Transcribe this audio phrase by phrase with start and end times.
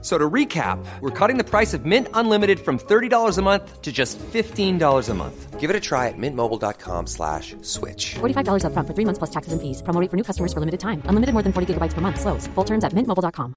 [0.00, 3.90] So to recap, we're cutting the price of Mint Unlimited from $30 a month to
[3.90, 5.58] just $15 a month.
[5.58, 8.14] Give it a try at mintmobile.com slash switch.
[8.20, 9.82] $45 upfront for three months plus taxes and fees.
[9.82, 11.02] Promo rate for new customers for limited time.
[11.06, 12.20] Unlimited more than 40 gigabytes per month.
[12.20, 12.46] Slows.
[12.54, 13.54] Full terms at mintmobile.com.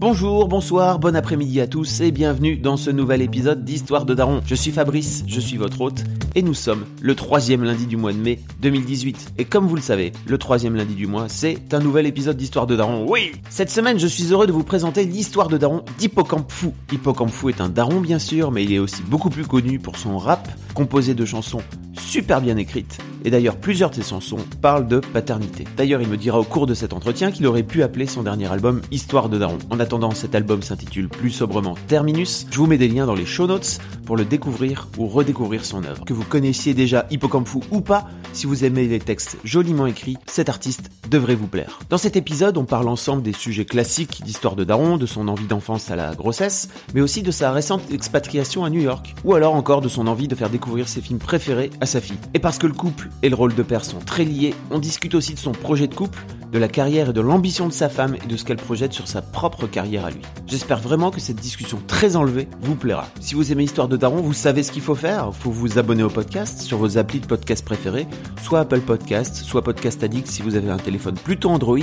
[0.00, 4.42] Bonjour, bonsoir, bon après-midi à tous et bienvenue dans ce nouvel épisode d'Histoire de Daron.
[4.46, 6.04] Je suis Fabrice, je suis votre hôte
[6.34, 9.34] et nous sommes le troisième lundi du mois de mai 2018.
[9.38, 12.66] Et comme vous le savez, le troisième lundi du mois, c'est un nouvel épisode d'Histoire
[12.66, 13.06] de Daron.
[13.08, 16.72] Oui Cette semaine, je suis heureux de vous présenter l'histoire de Daron d'Hippocampe Fou.
[16.92, 19.96] Hippocampe Fou est un daron bien sûr, mais il est aussi beaucoup plus connu pour
[19.96, 21.62] son rap, composé de chansons
[21.98, 22.98] super bien écrites.
[23.24, 25.64] Et d'ailleurs, plusieurs de ses chansons parlent de paternité.
[25.76, 28.50] D'ailleurs, il me dira au cours de cet entretien qu'il aurait pu appeler son dernier
[28.50, 29.58] album Histoire de Daron.
[29.70, 32.46] En attendant, cet album s'intitule plus sobrement Terminus.
[32.50, 35.84] Je vous mets des liens dans les show notes pour le découvrir ou redécouvrir son
[35.84, 36.04] œuvre.
[36.28, 40.90] Connaissiez déjà Hippocampe Fou ou pas, si vous aimez les textes joliment écrits, cet artiste
[41.10, 41.78] devrait vous plaire.
[41.88, 45.46] Dans cet épisode, on parle ensemble des sujets classiques d'Histoire de Daron, de son envie
[45.46, 49.54] d'enfance à la grossesse, mais aussi de sa récente expatriation à New York, ou alors
[49.54, 52.18] encore de son envie de faire découvrir ses films préférés à sa fille.
[52.34, 55.14] Et parce que le couple et le rôle de père sont très liés, on discute
[55.14, 56.18] aussi de son projet de couple,
[56.52, 59.08] de la carrière et de l'ambition de sa femme et de ce qu'elle projette sur
[59.08, 60.22] sa propre carrière à lui.
[60.46, 63.06] J'espère vraiment que cette discussion très enlevée vous plaira.
[63.20, 65.30] Si vous aimez Histoire de Daron, vous savez ce qu'il faut faire.
[65.34, 68.06] Faut vous abonner au podcast sur vos applis de podcast préférés,
[68.42, 71.78] soit Apple Podcast, soit Podcast Addict si vous avez un téléphone plutôt Android,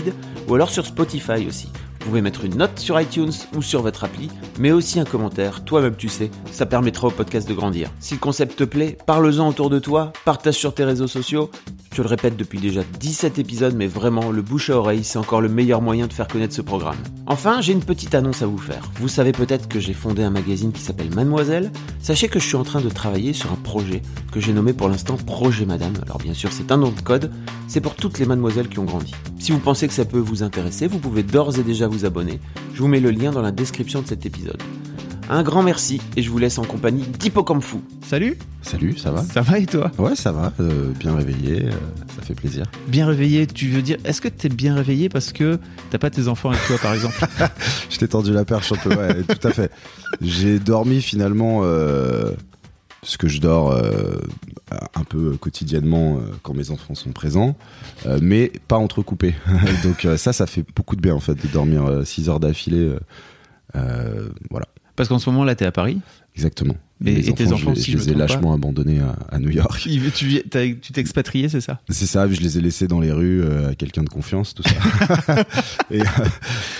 [0.47, 1.69] ou alors sur Spotify aussi.
[1.99, 5.65] Vous pouvez mettre une note sur iTunes ou sur votre appli, mais aussi un commentaire,
[5.65, 7.89] toi-même tu sais, ça permettra au podcast de grandir.
[7.99, 11.49] Si le concept te plaît, parle-en autour de toi, partage sur tes réseaux sociaux.
[11.95, 15.39] Je le répète depuis déjà 17 épisodes, mais vraiment, le bouche à oreille, c'est encore
[15.39, 16.97] le meilleur moyen de faire connaître ce programme.
[17.25, 18.91] Enfin, j'ai une petite annonce à vous faire.
[18.99, 21.71] Vous savez peut-être que j'ai fondé un magazine qui s'appelle Mademoiselle.
[22.01, 24.01] Sachez que je suis en train de travailler sur un projet
[24.33, 25.93] que j'ai nommé pour l'instant Projet Madame.
[26.03, 27.31] Alors bien sûr, c'est un nom de code,
[27.69, 29.13] c'est pour toutes les mademoiselles qui ont grandi.
[29.39, 32.41] Si vous pensez que ça peut vous intéresser, vous pouvez d'ores et déjà vous abonner.
[32.73, 34.61] Je vous mets le lien dans la description de cet épisode.
[35.27, 37.81] Un grand merci et je vous laisse en compagnie d'Hippocampe Fou.
[38.07, 39.23] Salut, Salut, ça va?
[39.23, 39.91] Ça va et toi?
[39.97, 41.71] Ouais, ça va, euh, bien réveillé, euh,
[42.15, 42.65] ça fait plaisir.
[42.87, 45.57] Bien réveillé, tu veux dire, est-ce que t'es bien réveillé parce que
[45.89, 47.25] t'as pas tes enfants avec toi par exemple?
[47.89, 49.71] Je t'ai tendu la perche un peu, ouais, tout à fait.
[50.21, 52.31] J'ai dormi finalement euh,
[53.01, 54.17] ce que je dors euh,
[54.93, 57.55] un peu quotidiennement euh, quand mes enfants sont présents,
[58.05, 59.33] euh, mais pas entrecoupé.
[59.83, 62.77] Donc euh, ça, ça fait beaucoup de bien en fait de dormir 6 heures d'affilée.
[62.77, 62.99] euh,
[63.75, 65.99] euh, voilà, Parce qu'en ce moment là t'es à Paris.
[66.35, 66.75] exactement.
[67.05, 69.81] Et- tes enfants, je, si je les ai pas lâchement abandonnés à, à New York.
[70.15, 70.39] Tu tu
[70.93, 71.81] t'es expatrié, c'est ça?
[71.89, 74.63] C'est ça, je les ai laissés dans les rues euh, à quelqu'un de confiance, tout
[74.63, 75.43] ça.
[75.91, 76.05] et euh,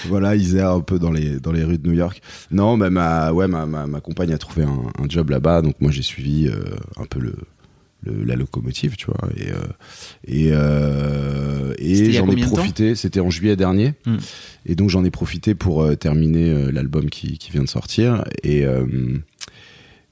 [0.08, 2.22] voilà, ils errent un peu dans les dans les rues de New York.
[2.50, 5.76] Non, mais ma ouais ma ma, ma compagne a trouvé un, un job là-bas, donc
[5.82, 6.64] moi j'ai suivi euh,
[6.96, 7.36] un peu le,
[8.06, 9.30] le- la locomotive, tu vois.
[9.38, 9.56] Et euh,
[10.28, 12.96] et euh, et j'en ai profité.
[12.96, 14.18] C'était en juillet dernier, Hmm.
[14.66, 18.24] et donc j'en ai profité pour euh, terminer euh, l'album qui qui vient de sortir
[18.44, 18.64] et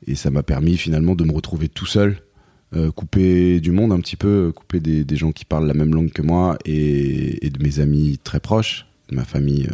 [0.07, 2.17] et ça m'a permis finalement de me retrouver tout seul
[2.95, 6.11] coupé du monde un petit peu, coupé des, des gens qui parlent la même langue
[6.11, 9.67] que moi et, et de mes amis très proches, de ma famille,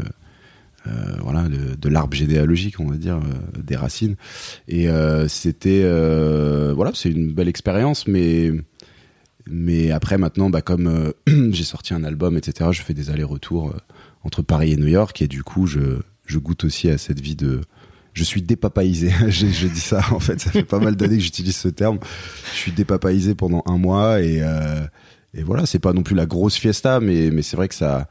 [0.87, 4.15] euh, voilà, de, de l'arbre généalogique, on va dire, euh, des racines.
[4.67, 8.51] Et euh, c'était, euh, voilà, c'est une belle expérience, mais
[9.51, 11.11] mais après maintenant, bah, comme euh,
[11.51, 13.73] j'ai sorti un album, etc., je fais des allers-retours
[14.23, 17.35] entre Paris et New York et du coup, je, je goûte aussi à cette vie
[17.35, 17.61] de
[18.13, 19.11] je suis dépapaïsé.
[19.27, 21.99] je, je dis ça, en fait, ça fait pas mal d'années que j'utilise ce terme.
[22.53, 24.85] Je suis dépapaïsé pendant un mois et, euh,
[25.33, 28.07] et voilà, c'est pas non plus la grosse fiesta, mais, mais c'est vrai que ça,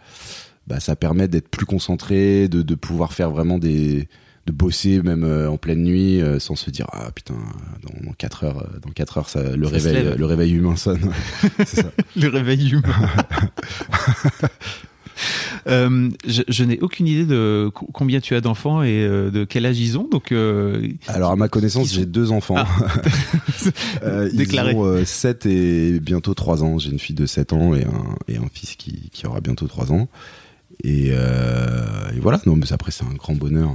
[0.69, 4.09] bah, ça permet d'être plus concentré, de, de pouvoir faire vraiment des,
[4.47, 7.35] de bosser même euh, en pleine nuit euh, sans se dire ah putain
[7.83, 10.77] dans, dans 4 heures euh, dans 4 heures ça, le Ça réveil le réveil humain
[10.77, 11.11] sonne
[11.67, 11.83] ça
[12.17, 12.83] Le réveil humain.
[15.67, 19.67] Euh, je je n'ai aucune idée de co- combien tu as d'enfants et de quel
[19.67, 20.07] âge ils ont.
[20.09, 22.67] Donc, euh, alors à ma connaissance j'ai deux enfants Ah.
[24.05, 24.73] Euh, Déclaré.
[24.73, 26.79] Ils ont euh, 7 et bientôt 3 ans.
[26.79, 29.67] J'ai une fille de 7 ans et un, et un fils qui, qui aura bientôt
[29.67, 30.09] 3 ans.
[30.85, 33.71] Et, euh, et voilà, non, mais après, c'est un grand bonheur.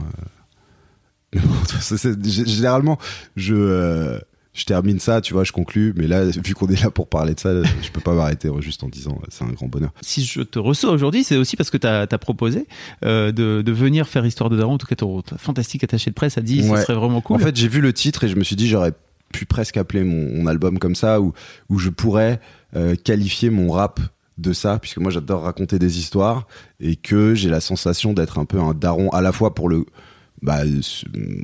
[1.35, 1.39] euh.
[1.81, 2.97] Ça, généralement,
[3.35, 4.19] je, euh,
[4.53, 5.93] je termine ça, tu vois, je conclus.
[5.97, 8.83] Mais là, vu qu'on est là pour parler de ça, je peux pas m'arrêter juste
[8.83, 9.91] en disant c'est un grand bonheur.
[10.01, 12.67] si je te reçois aujourd'hui, c'est aussi parce que tu as, proposé
[13.03, 14.73] euh, de, de venir faire Histoire de Daron.
[14.73, 16.77] En tout cas, ton fantastique attaché de presse a dit Ouais.
[16.77, 17.37] ce serait vraiment cool.
[17.37, 18.93] En fait, j'ai vu le titre et je me suis dit, j'aurais
[19.33, 21.33] pu presque appeler mon, mon album comme ça, où,
[21.69, 22.39] où je pourrais
[23.03, 23.99] qualifier mon rap
[24.37, 26.47] de ça, puisque moi j'adore raconter des histoires
[26.79, 29.85] et que j'ai la sensation d'être un peu un daron à la fois pour le
[30.41, 30.59] bah,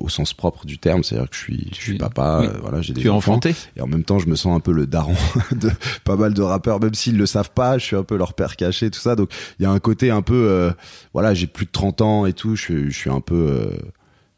[0.02, 2.48] au sens propre du terme, c'est-à-dire que je suis, je suis papa, Oui.
[2.48, 3.32] euh, voilà, j'ai des Tu es enfants.
[3.36, 3.56] enfanté.
[3.78, 5.16] Et en même temps, je me sens un peu le daron
[5.56, 5.70] de
[6.04, 7.78] pas mal de rappeurs, même s'ils le savent pas.
[7.78, 9.16] Je suis un peu leur père caché, tout ça.
[9.16, 10.72] Donc, il y a un côté un peu, euh,
[11.14, 12.58] voilà, j'ai plus de 30 ans et tout.
[12.58, 13.70] Je, suis- je suis un peu, euh,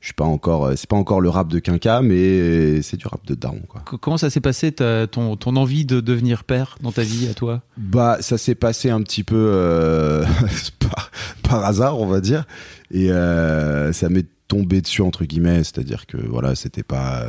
[0.02, 3.08] je suis pas encore, euh, c'est pas encore le rap de Quinca, mais c'est du
[3.08, 3.84] rap de daron, quoi.
[4.02, 7.34] Comment ça s'est passé ta- ton, ton envie de devenir père dans ta vie à
[7.36, 7.62] toi?
[7.78, 10.26] Bah, ça s'est passé un petit peu euh,
[10.80, 11.12] par,
[11.44, 12.46] par hasard, on va dire,
[12.90, 17.26] et euh, ça m'est tombé dessus entre guillemets, c'est-à-dire que voilà, c'était pas,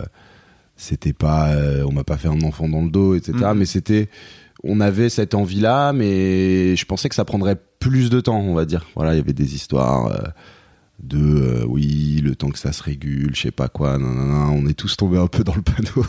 [0.74, 3.32] c'était pas, euh, on m'a pas fait un enfant dans le dos, etc.
[3.38, 3.58] Mhm.
[3.58, 4.08] Mais c'était,
[4.64, 8.64] on avait cette envie-là, mais je pensais que ça prendrait plus de temps, on va
[8.64, 8.86] dire.
[8.96, 10.10] Voilà, il y avait des histoires.
[11.00, 11.18] Euh, de
[11.62, 14.74] euh, oui le temps que ça se régule je sais pas quoi nanana, on est
[14.74, 16.06] tous tombés un peu dans le panneau.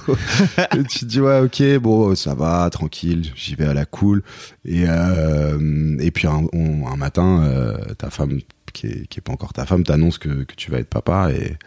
[0.80, 4.24] Et tu te dis ouais ok bon ça va tranquille j'y vais à la cool.
[4.66, 8.40] Et euh, et puis un, on- un matin euh, ta femme
[8.74, 11.32] qui est, qui est pas encore ta femme t'annonce que, que tu vas être papa.
[11.32, 11.58] Et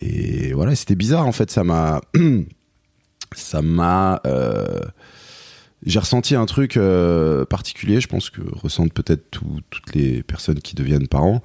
[0.00, 2.00] et voilà c'était bizarre en fait ça m'a
[3.34, 4.80] ça m'a euh,
[5.84, 10.60] j'ai ressenti un truc euh, particulier, je pense que ressentent peut-être tout- toutes les personnes
[10.60, 11.42] qui deviennent parents.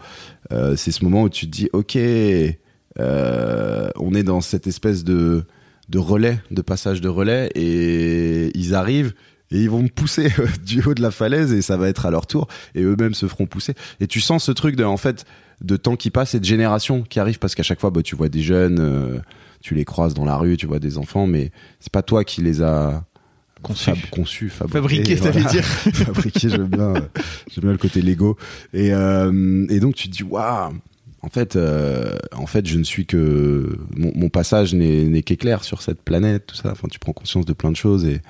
[0.51, 5.03] Euh, c'est ce moment où tu te dis, ok, euh, on est dans cette espèce
[5.03, 5.43] de,
[5.89, 9.13] de relais, de passage de relais, et ils arrivent
[9.51, 10.29] et ils vont me pousser
[10.65, 13.27] du haut de la falaise et ça va être à leur tour et eux-mêmes se
[13.27, 13.75] feront pousser.
[13.99, 15.25] Et tu sens ce truc de, en fait,
[15.61, 18.15] de temps qui passe et de génération qui arrive parce qu'à chaque fois, bah, tu
[18.15, 19.19] vois des jeunes, euh,
[19.61, 22.41] tu les croises dans la rue, tu vois des enfants, mais c'est pas toi qui
[22.41, 23.05] les a
[23.65, 23.83] Conçu.
[23.85, 25.33] fab- conçus, fabriqués, Fabriqué, voilà.
[25.33, 25.63] t'allais dire.
[25.93, 27.01] fabriqué, j'aime bien, euh,
[27.51, 28.37] j'aime bien le côté Lego.
[28.73, 30.73] Et, euh, et donc tu te dis, waouh,
[31.21, 35.63] en fait, euh, en fait, je ne suis que mon, mon passage n'est n'est qu'éclair
[35.63, 36.71] sur cette planète, tout ça.
[36.71, 38.21] Enfin, tu prends conscience de plein de choses et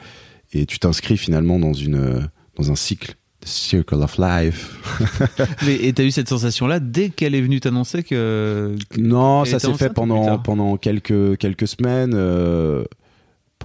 [0.54, 4.78] et tu t'inscris finalement dans une dans un cycle, the circle of life.
[5.66, 8.76] Mais, et t'as eu cette sensation-là dès qu'elle est venue t'annoncer que.
[8.90, 12.86] que- Non, ça s'est fait pendant pendant quelques quelques semaines, euh,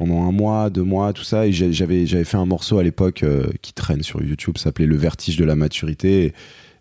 [0.01, 1.47] pendant un mois, deux mois, tout ça.
[1.47, 4.97] Et j'avais j'avais fait un morceau à l'époque euh, qui traîne sur YouTube, s'appelait Le
[4.97, 6.33] Vertige de la maturité, et,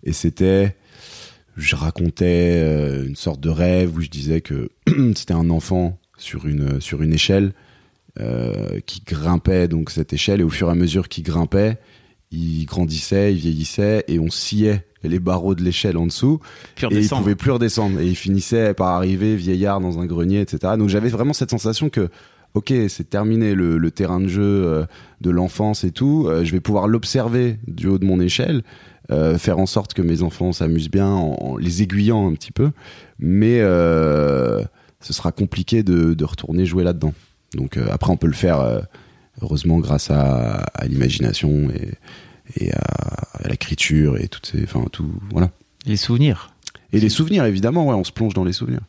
[0.05, 0.77] et c'était,
[1.57, 4.69] je racontais euh, une sorte de rêve où je disais que
[5.15, 7.51] c'était un enfant sur une sur une échelle
[8.21, 11.77] euh, qui grimpait donc cette échelle, et au fur et à mesure qu'il grimpait,
[12.31, 16.39] il grandissait, il vieillissait, et on sciait les barreaux de l'échelle en dessous.
[16.89, 17.99] Et il pouvait plus redescendre.
[17.99, 21.89] Et il finissait par arriver vieillard dans un grenier etc donc j'avais vraiment cette sensation
[21.89, 22.09] que
[22.53, 24.85] ok c'est terminé le, le terrain de jeu euh,
[25.21, 28.63] de l'enfance et tout euh, je vais pouvoir l'observer du haut de mon échelle
[29.11, 32.51] euh, faire en sorte que mes enfants s'amusent bien en, en les aiguillant un petit
[32.51, 32.71] peu
[33.19, 34.63] mais euh,
[35.01, 37.13] ce sera compliqué de, de retourner jouer là-dedans
[37.55, 38.81] donc euh, après on peut le faire
[39.41, 41.93] heureusement grâce à, à l'imagination et,
[42.63, 42.81] et à,
[43.43, 45.51] à l'écriture et toutes ces enfin tout voilà
[45.85, 46.51] Les souvenirs.
[46.93, 48.81] et les souvenirs, évidemment, ouais, on se plonge dans les souvenirs.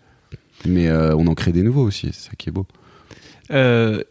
[0.66, 2.66] Mais on en crée des nouveaux aussi, c'est ça qui est beau.
[3.52, 4.02] Euh,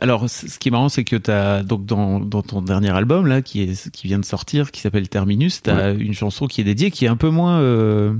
[0.00, 3.42] alors, ce qui est marrant, c'est que t'as donc dans, dans ton dernier album là,
[3.42, 6.90] qui est qui vient de sortir, qui s'appelle Terminus, t'as une chanson qui est dédiée,
[6.90, 8.14] qui est un peu moins, euh,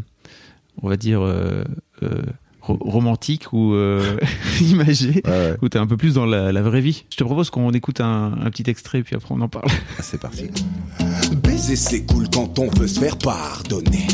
[0.83, 1.65] on va dire, euh,
[2.61, 3.75] ro- romantique ou
[4.61, 5.57] imagée, Ouais, ouais.
[5.63, 7.05] où t'es un peu plus dans la, la vraie vie.
[7.11, 9.69] Je te propose qu'on écoute un, un petit extrait, puis après on en parle.
[9.99, 10.51] Ah, c'est parti.
[11.43, 14.07] Baiser c'est cool quand on veut se faire pardonner.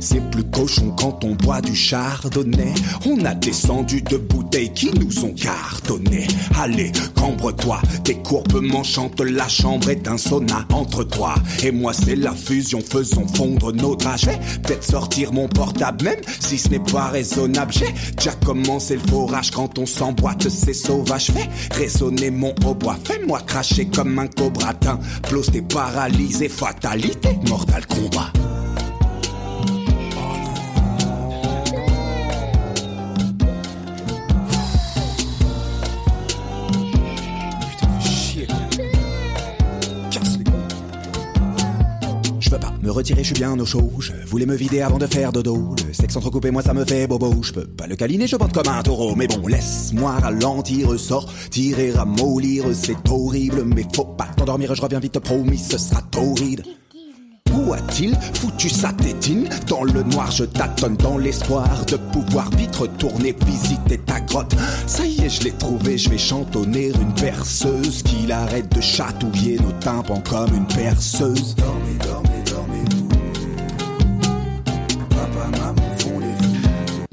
[0.00, 2.74] C'est plus cochon quand on boit du chardonnay.
[3.06, 6.26] On a descendu de bouteilles qui nous ont cartonné.
[6.58, 12.16] Allez, cambre-toi, tes courbements chantent la chambre est un sauna entre toi et moi c'est
[12.16, 14.22] la fusion, faisons fondre nos draps.
[14.22, 17.72] Je vais peut-être sortir mon portable même si ce n'est pas raisonnable.
[17.72, 21.30] J'ai déjà commencé le forage quand on s'emboîte, c'est sauvage.
[21.32, 24.98] Fais résonner mon hautbois, fais-moi cracher comme un cobratin.
[25.24, 28.32] Plose t'es paralysé, fatalité, mortal combat.
[42.98, 43.90] Retirer, je suis bien au chaud.
[44.00, 45.74] Je voulais me vider avant de faire dodo.
[45.86, 47.42] Le sexe entrecoupé, moi ça me fait bobo.
[47.42, 49.14] Je peux pas le câliner, je porte comme un taureau.
[49.14, 52.64] Mais bon, laisse-moi ralentir, sortir et ramollir.
[52.72, 54.74] C'est horrible, mais faut pas t'endormir.
[54.74, 56.64] Je reviens vite, promis, ce sera torride.
[57.54, 59.48] Où a-t-il foutu sa tétine?
[59.68, 64.54] Dans le noir, je tâtonne dans l'espoir de pouvoir vite retourner visiter ta grotte.
[64.86, 69.58] Ça y est, je l'ai trouvé, je vais chantonner une perceuse qu'il arrête de chatouiller
[69.60, 71.54] nos tympans comme une perceuse.
[71.56, 72.27] Dormez, dormez,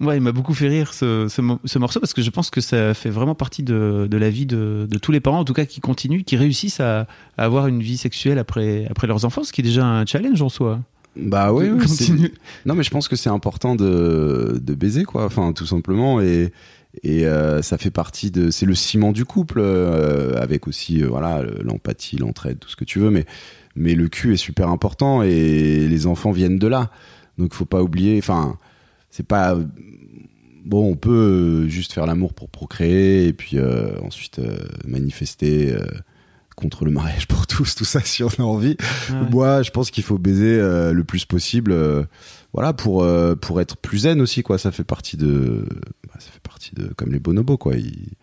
[0.05, 2.49] Ouais, il m'a beaucoup fait rire ce, ce, mo- ce morceau parce que je pense
[2.49, 5.45] que ça fait vraiment partie de, de la vie de, de tous les parents, en
[5.45, 7.07] tout cas qui continuent, qui réussissent à,
[7.37, 10.41] à avoir une vie sexuelle après, après leurs enfants, ce qui est déjà un challenge
[10.41, 10.79] en soi.
[11.17, 12.33] Bah oui, oui, continuer.
[12.65, 15.23] Non, mais je pense que c'est important de, de baiser, quoi.
[15.23, 16.19] Enfin, tout simplement.
[16.19, 16.51] Et,
[17.03, 18.51] et euh, ça fait partie de.
[18.51, 22.83] C'est le ciment du couple, euh, avec aussi, euh, voilà, l'empathie, l'entraide, tout ce que
[22.83, 23.11] tu veux.
[23.11, 23.25] Mais,
[23.77, 26.91] mais le cul est super important et les enfants viennent de là.
[27.37, 28.17] Donc, faut pas oublier.
[28.17, 28.57] Enfin,
[29.15, 29.57] c'est pas.
[30.65, 31.11] Bon, on peut
[31.65, 34.57] euh, juste faire l'amour pour procréer et puis euh, ensuite euh,
[34.87, 35.85] manifester euh,
[36.55, 38.75] contre le mariage pour tous, tout ça, si on a envie.
[39.09, 39.29] Ouais.
[39.29, 41.75] Moi, je pense qu'il faut baiser le plus possible,
[42.53, 43.05] voilà, pour
[43.41, 44.57] pour être plus zen aussi, quoi.
[44.57, 45.65] Ça fait partie de,
[46.07, 47.75] bah, ça fait partie de, comme les bonobos, quoi.
[47.77, 48.13] Ils-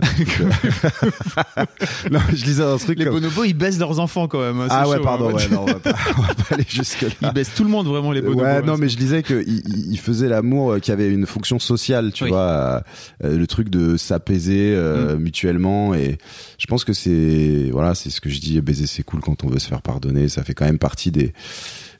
[2.10, 2.98] non, je lisais un truc.
[2.98, 4.60] Les comme- bonobos, ils baissent leurs enfants quand même.
[4.60, 5.34] hein, Ah ouais, chaud, pardon, hein.
[5.34, 7.08] ouais, non, on va pas, on va pas aller jusque là.
[7.22, 8.42] Ils baissent tout le monde vraiment les bonobos.
[8.42, 11.58] Ouais, hein, non, mais je disais qu'il il faisait l'amour euh, qui avait une fonction
[11.58, 12.30] sociale, tu Oui.
[12.30, 12.82] vois,
[13.24, 15.94] euh, le truc de s'apaiser euh, mutuellement.
[15.94, 16.18] Et
[16.58, 19.48] je pense que c'est, voilà, c'est ce que je dis, baiser c'est cool quand on
[19.48, 20.28] veut se faire pardonner.
[20.28, 21.32] Ça fait quand même partie des,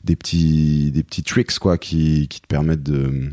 [0.03, 3.31] des petits, des petits tricks, quoi, qui, qui te permettent de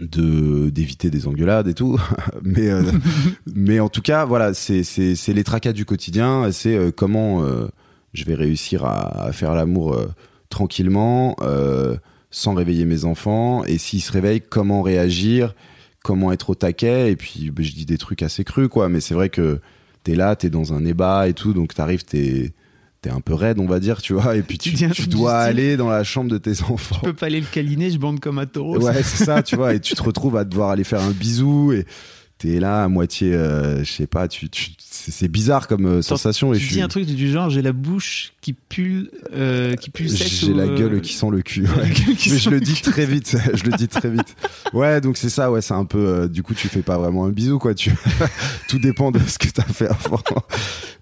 [0.00, 1.98] de d'éviter des engueulades et tout.
[2.42, 2.82] Mais euh,
[3.54, 7.42] mais en tout cas voilà c'est c'est c'est les tracas du quotidien c'est euh, comment
[7.42, 7.68] euh,
[8.12, 10.06] je vais réussir à, à faire l'amour euh,
[10.48, 11.96] tranquillement euh,
[12.30, 13.64] sans réveiller mes enfants.
[13.64, 15.54] Et s'ils se réveillent comment réagir
[16.02, 17.10] comment être au taquet.
[17.10, 18.88] Et puis bah, je dis des trucs assez crus quoi.
[18.88, 19.60] Mais c'est vrai que
[20.02, 21.52] t'es là t'es dans un ébat et tout.
[21.52, 22.52] Donc t'arrives t'es
[23.06, 25.38] t'es un peu raide on va dire tu vois et puis Tu tu, tu dois
[25.38, 28.20] aller dans la chambre de tes enfants Je peux pas aller le câliner, je bande
[28.20, 28.78] comme un taureau.
[28.78, 31.72] Ouais, c'est ça, tu vois, et tu te retrouves à devoir aller faire un bisou
[31.72, 31.86] et
[32.38, 34.72] t'es là à moitié, euh, je sais pas, tu, tu,
[35.06, 37.48] c'est c'est bizarre comme euh, sensation et Tu je dis suis, un truc du genre,
[37.48, 41.42] j'ai la bouche qui pue, euh, qui pue j'ai la euh, gueule qui sent le
[41.42, 41.62] cul.
[41.68, 41.92] ouais.
[42.30, 44.34] Mais je le dis très vite, je le dis très vite.
[44.72, 47.24] Ouais, donc c'est ça, ouais, c'est un peu, euh, du coup, tu fais pas vraiment
[47.24, 47.74] un bisou, quoi.
[47.74, 47.92] Tu,
[48.68, 50.22] tout dépend de ce que t'as fait avant.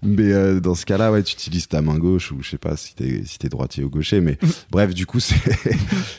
[0.03, 2.77] Mais euh, dans ce cas-là, ouais, tu utilises ta main gauche ou je sais pas
[2.77, 4.37] si t'es si t'es droitier ou gaucher, mais
[4.69, 5.35] bref, du coup, c'est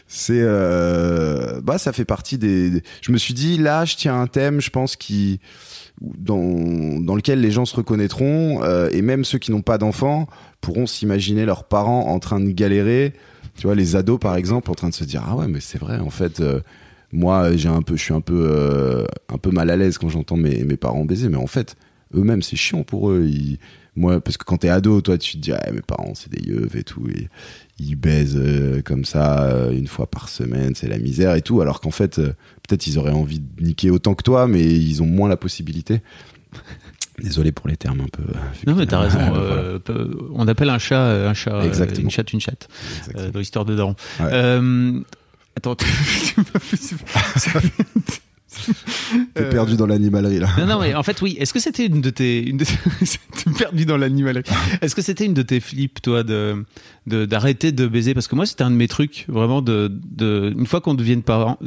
[0.08, 4.20] c'est euh, bah ça fait partie des, des- Je me suis dit là, je tiens
[4.20, 5.38] un thème, je pense qui
[6.00, 10.26] dans dans lequel les gens se reconnaîtront euh, et même ceux qui n'ont pas d'enfants
[10.60, 13.12] pourront s'imaginer leurs parents en train de galérer.
[13.56, 15.78] Tu vois, les ados par exemple en train de se dire ah ouais mais c'est
[15.78, 16.40] vrai en fait.
[16.40, 16.60] euh,
[17.12, 20.08] moi, j'ai un peu, je suis un peu, euh, un peu mal à l'aise quand
[20.08, 21.76] j'entends mes, mes parents baiser, mais en fait,
[22.14, 23.26] eux-mêmes, c'est chiant pour eux.
[23.94, 26.46] Moi, parce que quand t'es ado, toi, tu te dis, ah, mes parents, c'est des
[26.46, 27.06] yeux et tout,
[27.78, 31.60] ils baisent euh, comme ça euh, une fois par semaine, c'est la misère et tout,
[31.60, 32.28] alors qu'en fait, euh,
[32.66, 36.00] peut-être ils auraient envie de niquer autant que toi, mais ils ont moins la possibilité.
[37.18, 38.22] Désolé pour les termes un peu.
[38.66, 39.18] Non mais t'as raison.
[39.36, 39.78] Euh,
[40.34, 42.04] on appelle un chat un chat, Exactement.
[42.04, 42.68] une chatte une chatte
[42.98, 43.30] Exactement.
[43.30, 43.94] dans l'histoire de Daron.
[44.20, 44.26] Ouais.
[44.32, 45.00] Euh,
[45.56, 45.74] attends.
[45.76, 45.86] tu-
[49.34, 50.48] T'es Euh, perdu dans l'animalerie là.
[50.58, 51.36] Non, non, mais en fait, oui.
[51.38, 54.42] Est-ce que c'était une de tes, une de t'es perdu dans l'animal.
[54.80, 56.64] Est-ce que c'était une de tes flips, toi, de,
[57.06, 58.14] d'arrêter de baiser?
[58.14, 61.22] Parce que moi, c'était un de mes trucs, vraiment, de, de, une fois qu'on devienne
[61.22, 61.58] parents,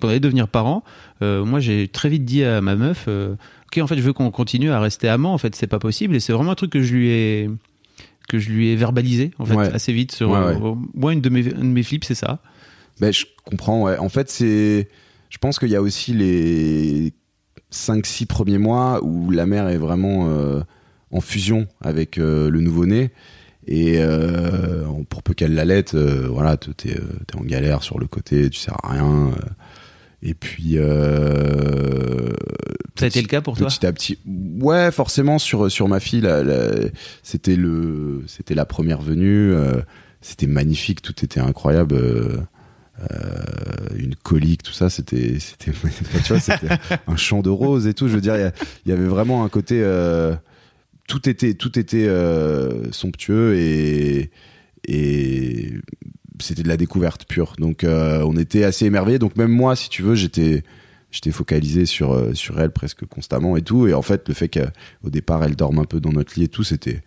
[0.00, 0.84] qu'on allait devenir parents,
[1.22, 3.34] euh, moi, j'ai très vite dit à ma meuf, euh,
[3.66, 6.14] ok, en fait, je veux qu'on continue à rester amants, en fait, c'est pas possible.
[6.14, 7.50] Et c'est vraiment un truc que je lui ai,
[8.28, 9.72] que je lui ai verbalisé, en fait, Ouais.
[9.74, 10.56] assez vite sur, Ouais, ouais.
[10.62, 12.38] euh, moi, une de mes, un de mes flips, c'est ça.
[13.00, 13.96] Ben, je comprends, ouais.
[13.98, 14.88] En fait, c'est.
[15.30, 17.12] Je pense qu'il y a aussi les
[17.72, 20.60] 5-6 premiers mois où la mère est vraiment euh,
[21.10, 23.10] en fusion avec euh, le nouveau-né.
[23.66, 28.58] Et euh, pour peu qu'elle l'allaite, voilà, t'es t'es en galère sur le côté, tu
[28.58, 29.32] sers à rien.
[30.22, 30.78] et puis.
[32.98, 33.68] Ça a été le cas pour toi?
[33.68, 34.18] petit à petit
[34.60, 36.26] ouais forcément sur sur ma fille
[37.22, 39.52] c'était la première venue
[40.20, 42.48] c'était magnifique tout était incroyable
[43.96, 45.72] une colique tout ça c'était c'était
[46.24, 46.68] tu vois c'était
[47.06, 48.08] un champ de roses et tout.
[48.08, 48.34] Je veux dire
[48.84, 50.34] il y avait vraiment un côté euh,
[51.08, 54.30] tout était tout était euh, somptueux et
[54.86, 55.72] et
[56.40, 57.54] c'était de la découverte pure.
[57.58, 59.18] Donc euh, on était assez émerveillés.
[59.18, 60.62] Donc même moi si tu veux j'étais
[61.10, 63.88] j'étais focalisé sur euh, sur elle presque constamment et tout.
[63.88, 66.48] Et en fait le fait qu'au départ elle dorme un peu dans notre lit et
[66.48, 67.02] tout c'était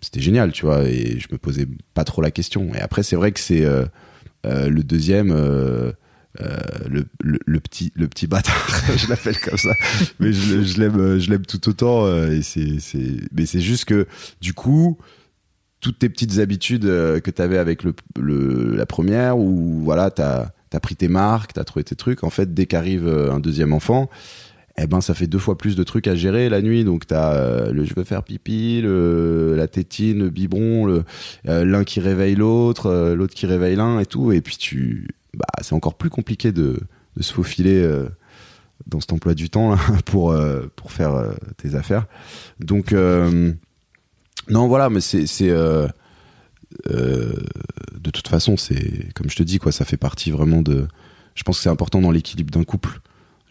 [0.00, 0.84] c'était génial tu vois.
[0.84, 2.74] Et je me posais pas trop la question.
[2.74, 3.86] Et après c'est vrai que c'est euh, euh,
[4.44, 5.92] le deuxième euh,
[6.40, 6.56] euh,
[6.88, 9.74] le, le, le petit le petit bâtard je l'appelle comme ça.
[10.18, 12.78] Mais je, je l'aime euh, je l'aime tout autant euh, et c'est
[13.32, 14.06] mais c'est juste que
[14.40, 14.96] du coup
[15.80, 20.10] toutes tes petites habitudes euh, que tu avais avec le, le- la première ou voilà
[20.10, 23.40] t'as as pris tes marques t'as trouvé tes trucs en fait dès qu'arrive euh, un
[23.40, 24.08] deuxième enfant
[24.78, 27.34] eh ben ça fait deux fois plus de trucs à gérer la nuit donc t'as
[27.34, 31.04] euh, le je veux faire pipi le la tétine le biberon
[31.48, 35.08] euh, l'un qui réveille l'autre euh, l'autre qui réveille l'un et tout et puis tu
[35.34, 36.80] bah c'est encore plus compliqué de
[37.16, 37.86] de se faufiler
[38.86, 40.34] dans cet emploi du temps là, pour
[40.76, 42.06] pour faire tes affaires.
[42.58, 45.26] Donc non, voilà, mais c'est
[48.02, 50.88] de toute façon, c'est comme je te dis quoi, ça fait partie vraiment de.
[51.34, 53.00] Je pense que c'est important dans l'équilibre d'un couple.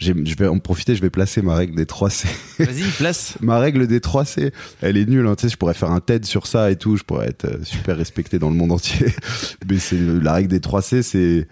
[0.01, 2.27] Je vais en profiter, je vais placer ma règle des 3 C.
[2.59, 3.37] Vas-y, place.
[3.39, 5.27] ma règle des 3 C, elle est nulle.
[5.27, 5.35] hein.
[5.35, 6.97] Tu sais, je pourrais faire un TED sur ça et tout.
[6.97, 9.05] Je pourrais être euh, super respecté dans le monde entier.
[9.69, 11.47] Mais c'est la règle des 3 C, c'est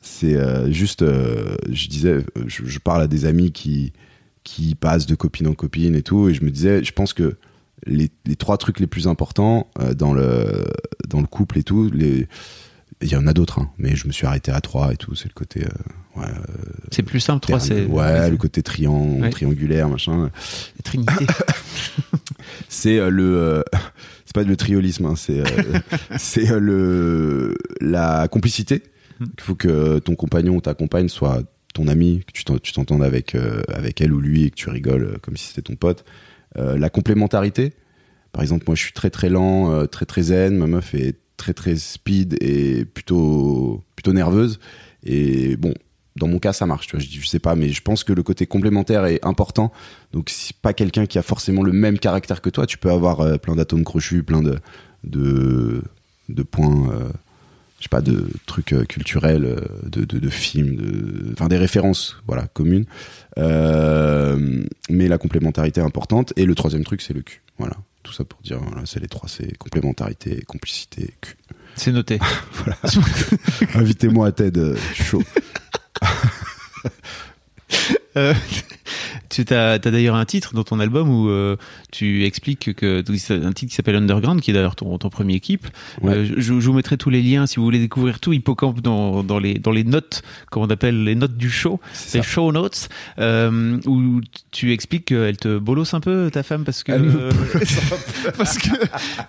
[0.00, 1.02] c'est euh, juste.
[1.02, 3.92] euh, je disais, je, je parle à des amis qui
[4.44, 7.36] qui passent de copine en copine et tout, et je me disais, je pense que
[7.86, 10.64] les, les trois trucs les plus importants euh, dans le
[11.08, 12.28] dans le couple et tout, les
[13.00, 15.14] il y en a d'autres, hein, mais je me suis arrêté à trois et tout.
[15.14, 16.26] C'est le côté, euh, ouais,
[16.90, 17.84] C'est plus simple, 3, c'est.
[17.86, 19.30] ouais, le côté Ouais.
[19.30, 20.30] triangulaire, machin.
[20.76, 21.26] La Trinité.
[22.68, 23.62] c'est euh, le euh,
[24.24, 25.78] c'est pas le triolisme hein, c'est euh,
[26.18, 28.82] c'est euh, le la complicité
[29.20, 29.24] Hmm.
[29.36, 31.42] il faut que ton compagnon ou ta compagne soit
[31.74, 34.54] ton ami que tu t'en- tu t'entendes avec euh, avec elle ou lui et que
[34.54, 36.04] tu rigoles euh, comme si c'était ton pote
[36.56, 37.72] Euh, la complémentarité
[38.30, 41.16] par exemple moi je suis très très lent euh, très très zen ma meuf est
[41.38, 44.60] très très speed et plutôt plutôt nerveuse.
[45.04, 45.72] Et bon
[46.16, 47.04] dans mon cas ça marche tu vois.
[47.04, 49.72] Je, je sais pas mais je pense que le côté complémentaire est important.
[50.12, 53.20] Donc si pas quelqu'un qui a forcément le même caractère que toi tu peux avoir
[53.20, 54.58] euh, plein d'atomes crochus plein de
[55.04, 55.82] de,
[56.50, 57.08] points euh,
[57.78, 62.46] je sais pas de trucs euh, culturels euh, de, de, films enfin des références voilà
[62.48, 62.86] communes.
[63.36, 66.32] Mais la complémentarité est importante.
[66.36, 67.42] Et le troisième truc c'est le cul.
[67.58, 71.36] Voilà tout ça pour dire voilà, c'est les trois c'est complémentarité complicité cul
[71.76, 72.18] C'est noté.
[73.74, 75.22] invitez-moi à TED euh, chaud.
[78.16, 78.34] Euh,
[79.28, 81.56] tu as, d'ailleurs un titre dans ton album où euh,
[81.92, 85.66] tu expliques que un titre qui s'appelle Underground, qui est d'ailleurs ton, ton premier clip.
[86.00, 86.12] Ouais.
[86.12, 89.22] Euh, je, je vous mettrai tous les liens si vous voulez découvrir tout Hippocampe dans,
[89.22, 91.80] dans les dans les notes, comme on appelle les notes du show,
[92.14, 92.22] les ça.
[92.22, 94.20] show notes, euh, où
[94.50, 97.30] tu expliques qu'elle te bolosse un peu ta femme parce que euh,
[98.36, 98.68] parce que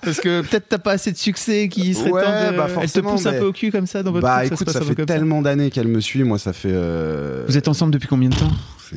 [0.01, 2.91] parce que peut-être t'as pas assez de succès qui serait Ouais, temps de, bah elle
[2.91, 4.79] te pousse un peu au cul comme ça dans votre bah couple, écoute se ça
[4.79, 7.93] passe peu fait tellement d'années qu'elle me suit moi ça fait euh, Vous êtes ensemble
[7.93, 8.51] depuis combien de temps?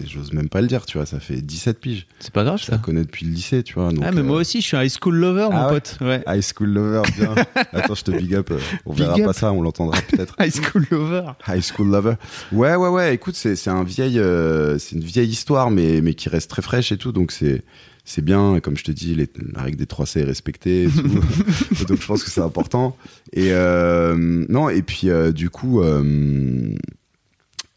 [0.07, 2.71] J'ose même pas le dire tu vois ça fait 17 piges C'est pas grave je
[2.71, 2.83] la ça.
[2.83, 4.83] connais depuis le lycée tu vois donc, Ah mais euh, moi aussi je suis un
[4.85, 5.99] high school lover mon Ah ouais pote.
[6.01, 6.23] Ouais.
[6.27, 7.35] High School Lover, bien.
[7.73, 8.51] Attends, je te big up.
[8.51, 9.25] euh, On Big verra up.
[9.27, 10.35] pas ça, on l'entendra peut-être.
[10.41, 11.23] High school lover.
[11.49, 12.15] High School Lover.
[12.53, 13.15] Ouais, ouais, ouais.
[13.15, 16.63] Écoute, c'est c'est un vieil, euh, c'est une vieille histoire, mais mais qui reste très
[16.63, 17.13] fraîche et tout.
[17.13, 17.63] Donc c'est
[18.05, 18.59] c'est bien.
[18.61, 20.85] Comme je te dis, les, la règle des 3 C est respectée.
[20.85, 21.85] Et tout.
[21.89, 22.97] donc je pense que c'est important.
[23.33, 26.75] Et euh, non, et puis euh, du coup, euh,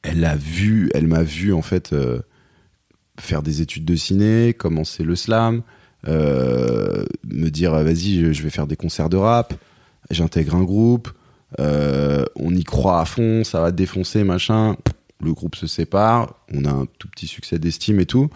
[0.06, 2.20] elle a vu, elle m'a vu en fait euh,
[3.20, 5.62] faire des études de ciné, commencer le slam,
[6.08, 9.54] euh, me dire euh, vas-y, je- je vais faire des concerts de rap,
[10.12, 11.10] j'intègre un groupe,
[11.60, 14.76] euh, on y croit à fond, ça va défoncer, machin.
[15.24, 18.30] Le groupe se sépare, on a un tout petit succès d'estime et tout.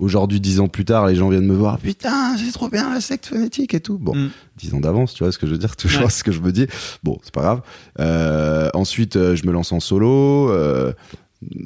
[0.00, 1.78] Aujourd'hui, dix ans plus tard, les gens viennent me voir.
[1.78, 3.98] Putain, c'est trop bien la secte phonétique et tout.
[3.98, 4.30] Bon, Mm.
[4.56, 6.10] dix ans d'avance, tu vois ce que je veux dire Toujours Ouais.
[6.10, 6.66] ce que je me dis.
[7.04, 7.60] Bon, c'est pas grave.
[8.00, 10.50] Euh, ensuite, euh, je me lance en solo.
[10.50, 10.92] euh,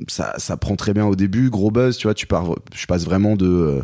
[0.08, 2.14] ça, ça prend très bien au début, gros buzz, tu vois.
[2.14, 2.44] Tu pars,
[2.74, 3.82] je passe vraiment de,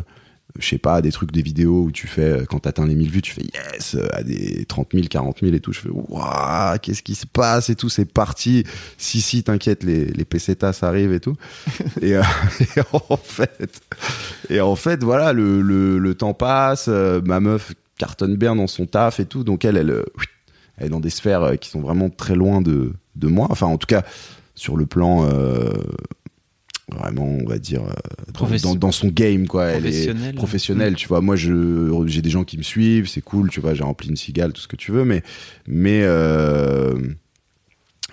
[0.59, 3.09] je sais pas, des trucs, des vidéos où tu fais, euh, quand t'atteins les 1000
[3.09, 5.73] vues, tu fais yes, euh, à des 30 000, 40 000 et tout.
[5.73, 8.63] Je fais waouh, qu'est-ce qui se passe et tout, c'est parti.
[8.97, 11.35] Si, si, t'inquiète, les, les pesetas arrivent et tout.
[12.01, 12.23] et, euh,
[12.75, 13.81] et en fait,
[14.49, 18.67] et en fait, voilà, le, le, le temps passe, euh, ma meuf cartonne bien dans
[18.67, 20.03] son taf et tout, donc elle, elle,
[20.77, 23.47] elle est dans des sphères qui sont vraiment très loin de, de moi.
[23.49, 24.03] Enfin, en tout cas,
[24.55, 25.71] sur le plan euh,
[26.97, 29.65] vraiment, on va dire, euh, dans, dans, dans son game, quoi.
[29.67, 30.35] Elle est Professionnel.
[30.35, 31.21] professionnelle, tu vois.
[31.21, 33.73] Moi, je, j'ai des gens qui me suivent, c'est cool, tu vois.
[33.73, 35.23] J'ai rempli une cigale, tout ce que tu veux, mais,
[35.67, 36.93] mais, euh,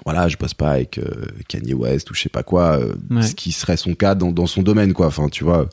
[0.04, 3.22] voilà, je bosse pas avec euh, Kanye West ou je sais pas quoi, euh, Ouais.
[3.22, 5.06] ce qui serait son cas dans, dans son domaine, quoi.
[5.08, 5.68] Enfin, tu vois,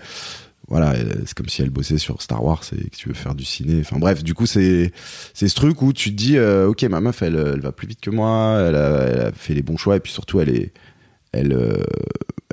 [0.67, 3.45] voilà, c'est comme si elle bossait sur Star Wars et que tu veux faire du
[3.45, 3.81] ciné.
[3.81, 4.91] Enfin bref, du coup, c'est
[5.35, 7.87] c'est ce truc où tu te dis, euh, ok, ma meuf, elle, elle va plus
[7.87, 10.49] vite que moi, elle a, elle a fait les bons choix et puis surtout, elle
[10.49, 10.73] est,
[11.31, 11.53] elle,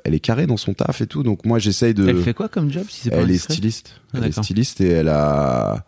[0.04, 1.22] elle est carrée dans son taf et tout.
[1.22, 2.06] Donc moi, j'essaye de.
[2.08, 4.00] Elle fait quoi comme job si c'est pas Elle est styliste.
[4.12, 5.84] Ah, elle est styliste et elle a.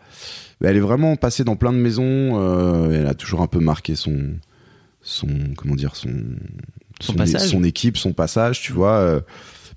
[0.62, 2.03] Elle est vraiment passée dans plein de maisons.
[2.40, 4.31] euh, elle a toujours un peu marqué son,
[5.03, 6.11] son, comment dire, son,
[7.00, 7.48] Son passage.
[7.48, 9.20] son équipe, son passage, tu vois, euh,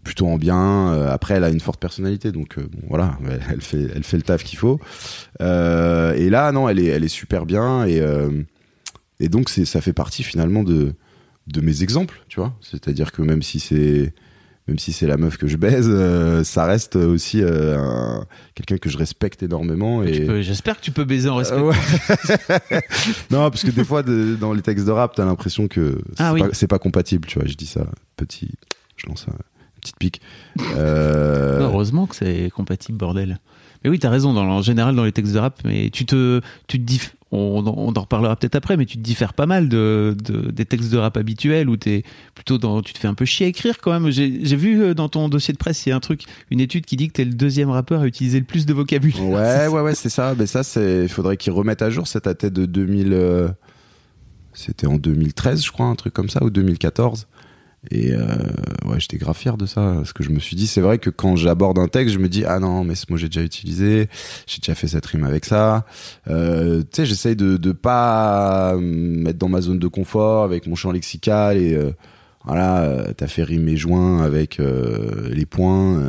[0.04, 0.94] plutôt en bien.
[0.94, 3.18] Euh, après, elle a une forte personnalité, donc euh, bon, voilà,
[3.50, 4.80] elle, fait, elle fait le taf qu'il faut.
[5.42, 8.30] Euh, et là, non, elle est, elle est super bien et euh,
[9.20, 10.94] et donc ça fait partie finalement de
[11.48, 12.54] de mes exemples, tu vois.
[12.62, 14.14] C'est-à-dire que même si c'est
[14.68, 18.78] même si c'est la meuf que je baise, euh, ça reste aussi euh, un- quelqu'un
[18.78, 20.04] que je respecte énormément.
[20.04, 20.26] Tu Et...
[20.26, 21.56] peux- J'espère que tu peux baiser en respect.
[21.58, 21.76] Euh, ouais.
[23.32, 26.24] non, parce que des fois, de- dans les textes de rap, t'as l'impression que c'est
[26.24, 26.42] Ah oui.
[26.42, 27.48] pas, c'est pas compatible, tu vois.
[27.48, 27.86] Je dis ça,
[28.18, 28.50] petit,
[28.98, 30.22] je lance un- une petite pique.
[30.76, 33.40] Heureusement que c'est compatible, bordel.
[33.84, 36.42] Mais oui, t'as raison, dans, en général, dans les textes de rap, mais tu te,
[36.68, 36.94] tu te
[37.32, 40.64] on, on en reparlera peut-être après, mais tu te diffères pas mal de, de- des
[40.66, 42.04] textes de rap habituels où t'es
[42.36, 44.10] plutôt dans, tu te fais un peu chier à écrire quand même.
[44.12, 46.86] J'ai vu euh, dans ton dossier de presse, il y a un truc, une étude
[46.86, 49.22] qui dit que t'es le deuxième rappeur à utiliser le plus de vocabulaire.
[49.24, 50.36] Ouais, ouais, ouais, c'est ça.
[50.40, 52.08] Mais ça, c'est, il faudrait qu'ils remettent à jour.
[52.08, 53.50] Ça datait de 2000, euh,
[54.54, 57.28] c'était en 2013, je crois, un truc comme ça, ou 2014.
[57.92, 58.26] Et euh,
[58.86, 59.94] ouais, j'étais grave fier de ça.
[59.96, 62.28] Parce que je me suis dit, c'est vrai que quand j'aborde un texte, je me
[62.28, 64.10] dis, ah non, mais ce mot j'ai déjà utilisé,
[64.46, 65.86] j'ai déjà fait cette rime avec ça.
[66.28, 70.68] Euh, tu sais, j'essaye de, de pas me mettre dans ma zone de confort avec
[70.68, 71.92] mon champ lexical et euh,
[72.46, 76.02] voilà, t'as fait rimer joint avec les points.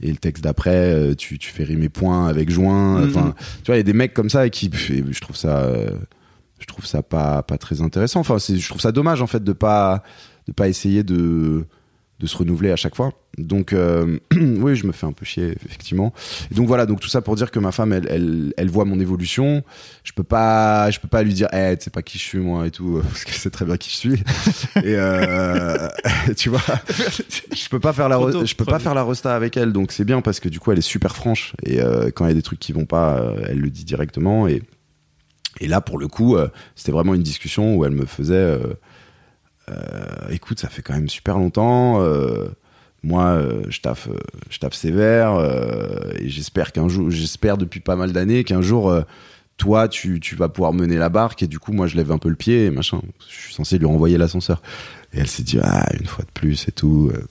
[0.00, 3.00] et le texte d'après, tu, tu fais rimer point avec joint.
[3.00, 3.08] Mhm.
[3.10, 5.70] Enfin, tu vois, il y a des mecs comme ça et qui, je trouve ça,
[6.58, 8.20] je trouve ça pas, pas très intéressant.
[8.20, 10.02] Enfin, je trouve ça dommage en fait de pas,
[10.46, 11.66] de pas essayer de,
[12.18, 13.12] de se renouveler à chaque fois.
[13.36, 16.14] Donc, euh, oui, je me fais un peu chier effectivement.
[16.50, 18.86] Et donc voilà, donc tout ça pour dire que ma femme, elle, elle, elle voit
[18.86, 19.62] mon évolution.
[20.04, 22.38] Je peux pas, je peux pas lui dire, eh, tu sais pas qui je suis
[22.38, 24.14] moi et tout, parce qu'elle sait très bien qui je suis.
[24.76, 25.88] et euh,
[26.36, 26.62] tu vois,
[27.54, 30.04] je peux pas faire la, je peux pas faire la resta avec elle, donc c'est
[30.04, 32.34] bien parce que du coup elle est super franche et euh, quand il y a
[32.34, 34.62] des trucs qui vont pas, euh, elle le dit directement et
[35.60, 38.58] et là pour le coup euh, c'était vraiment une discussion où elle me faisait, euh,
[38.58, 38.74] euh,
[40.30, 42.00] écoute ça fait quand même super longtemps.
[42.02, 42.48] euh,
[43.06, 44.18] moi, euh, je taffe, euh,
[44.50, 49.02] je sévère euh, et j'espère qu'un jour, j'espère depuis pas mal d'années qu'un jour, euh,
[49.58, 52.28] toi, tu, vas pouvoir mener la barque et du coup, moi, je lève un peu
[52.28, 53.00] le pied et machin.
[53.28, 54.60] Je suis censé lui renvoyer l'ascenseur.
[55.12, 57.24] Et elle s'est dit, ah, une fois de plus et tout, euh,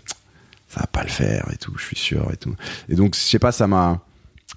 [0.70, 2.56] ça va pas le faire et tout, je suis sûr et tout.
[2.90, 4.02] Et donc, je sais pas, ça m'a,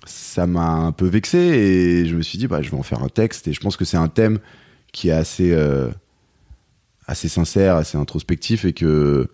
[0.07, 3.03] ça m'a un peu vexé et je me suis dit, bah, je vais en faire
[3.03, 4.38] un texte et je pense que c'est un thème
[4.93, 5.88] qui est assez, euh,
[7.09, 9.27] assez sincère, assez introspectif et que,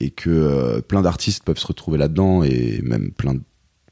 [0.00, 3.40] et que euh, plein d'artistes peuvent se retrouver là-dedans et même plein de,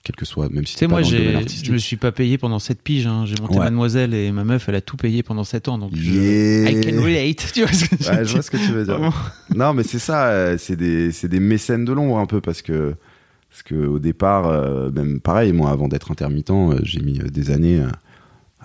[0.04, 3.08] quel que soit, même si c'est moi, je me suis pas payé pendant 7 piges.
[3.08, 3.24] hein.
[3.26, 3.64] J'ai monté Ouais.
[3.64, 5.78] Mademoiselle et ma meuf, elle a tout payé pendant 7 ans.
[5.78, 6.70] Donc, je-.
[6.70, 7.50] I can relate.
[7.52, 9.32] Tu vois ce que Ouais, je vois ce que tu veux dire.
[9.56, 12.62] Non, mais c'est ça, euh, c'est des, c'est des mécènes de l'ombre un peu parce
[12.62, 12.94] que,
[13.50, 17.50] parce que au départ, euh, même pareil, moi, avant d'être intermittent, euh, j'ai mis des
[17.50, 17.82] années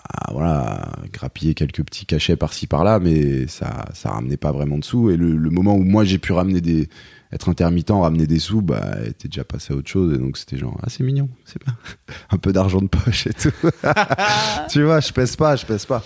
[0.04, 4.78] à, à, voilà, grappiller quelques petits cachets par-ci par-là, mais ça, ça ramenait pas vraiment
[4.78, 5.10] de sous.
[5.10, 6.90] Et le, le moment où moi j'ai pu ramener des,
[7.32, 10.14] être intermittent, ramener des sous, bah, était déjà passé à autre chose.
[10.14, 11.76] Et donc c'était genre, ah, c'est mignon, c'est bien.
[12.32, 13.52] un peu d'argent de poche et tout.
[14.70, 16.04] tu vois, je pèse pas, je pèse pas.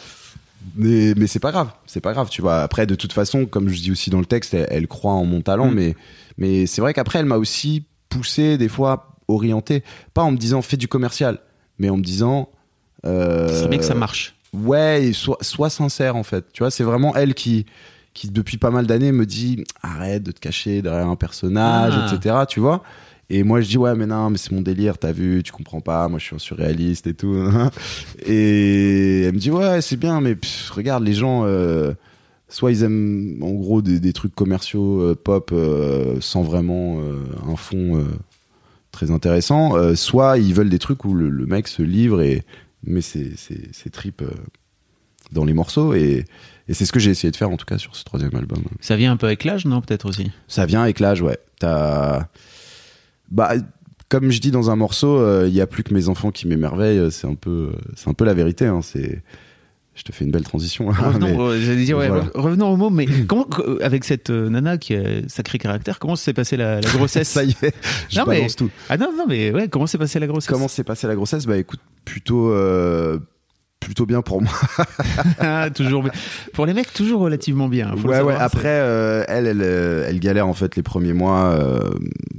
[0.76, 2.62] Mais, mais c'est pas grave, c'est pas grave, tu vois.
[2.62, 5.26] Après, de toute façon, comme je dis aussi dans le texte, elle, elle croit en
[5.26, 5.76] mon talent, Mm.
[5.76, 5.96] mais,
[6.38, 9.84] mais c'est vrai qu'après, elle m'a aussi poussé, des fois, orienté.
[10.14, 11.40] Pas en me disant fais du commercial,
[11.80, 12.50] mais en me disant.
[13.06, 14.36] Euh, Ce serait bien que ça marche.
[14.54, 16.46] Ouais, et sois, sois sincère en fait.
[16.54, 17.66] Tu vois, c'est vraiment elle qui,
[18.14, 22.14] qui depuis pas mal d'années me dit arrête de te cacher derrière un personnage, Ah.
[22.14, 22.36] etc.
[22.48, 22.82] Tu vois.
[23.30, 25.82] Et moi je dis ouais mais non mais c'est mon délire, t'as vu, tu comprends
[25.82, 27.36] pas, moi je suis un surréaliste et tout.
[28.26, 31.94] et elle me dit ouais c'est bien mais pff, regarde les gens, euh,
[32.50, 37.00] soit ils aiment en gros des, des trucs commerciaux euh, pop euh, sans vraiment
[37.48, 38.06] un fond
[38.92, 42.44] très intéressant, soit ils veulent des trucs où le, le mec se livre et
[42.86, 44.32] met ses, ses, ses tripes euh,
[45.32, 46.26] dans les morceaux et,
[46.68, 48.64] et c'est ce que j'ai essayé de faire en tout cas sur ce troisième album.
[48.80, 50.32] Ça vient un peu avec l'âge, non Peut-être aussi?
[50.48, 51.38] Ça vient avec l'âge, ouais.
[51.60, 52.28] T'as,
[53.30, 53.54] bah,
[54.10, 56.48] comme je dis dans un morceau, euh, il y a plus que mes enfants qui
[56.48, 57.12] m'émerveillent.
[57.12, 58.66] C'est un peu, c'est un peu la vérité.
[58.66, 58.82] Hein.
[58.82, 59.24] C'est,
[59.96, 60.90] je te fais une belle transition.
[60.92, 62.24] là, Revenons, mais- j'allais dire, ouais, voilà.
[62.26, 63.48] re- revenons au mot, mais comment,
[63.82, 67.44] avec cette euh, nana qui a sacré caractère, comment s'est passée la, la grossesse Ça
[67.44, 67.74] y est,
[68.10, 68.70] je Non, mais- tout.
[68.90, 70.50] Ah non, non, mais ouais, comment s'est passée la grossesse?
[70.52, 71.46] Comment s'est passée la grossesse?
[71.46, 73.20] Bah écoute, plutôt, euh,
[73.80, 74.52] plutôt bien pour moi.
[75.40, 76.04] Ah, toujours.
[76.54, 77.96] Pour les mecs, toujours relativement bien.
[77.96, 78.42] faut ouais, savoir, ouais.
[78.44, 81.58] Après, euh, elle, elle, elle galère en fait les premiers mois,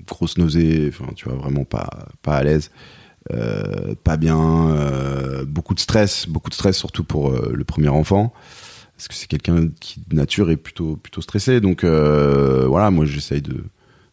[0.07, 1.89] grosse nausée, enfin, tu vois, vraiment pas,
[2.23, 2.71] pas à l'aise,
[3.33, 7.89] euh, pas bien, euh, beaucoup de stress, beaucoup de stress surtout pour euh, le premier
[7.89, 8.33] enfant,
[8.97, 11.61] parce que c'est quelqu'un qui de nature est plutôt, plutôt stressé.
[11.61, 13.65] Donc voilà, moi j'essaye de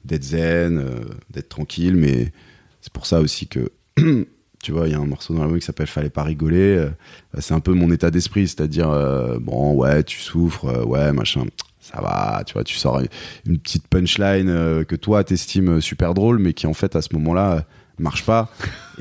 [0.03, 0.83] d'être zen,
[1.29, 2.33] d'être tranquille, mais
[2.81, 3.71] c'est pour ça aussi que
[4.61, 6.89] tu vois, il y a un morceau dans l'album qui s'appelle Fallait pas rigoler.
[7.39, 8.89] c'est un peu mon état d'esprit, c'est-à-dire,
[9.39, 11.45] bon, ouais, tu souffres, ouais, machin,
[11.79, 13.01] ça va, tu vois, tu sors
[13.45, 17.65] une petite punchline que toi, t'estimes super drôle, mais qui en fait, à ce moment-là,
[17.99, 18.51] marche pas.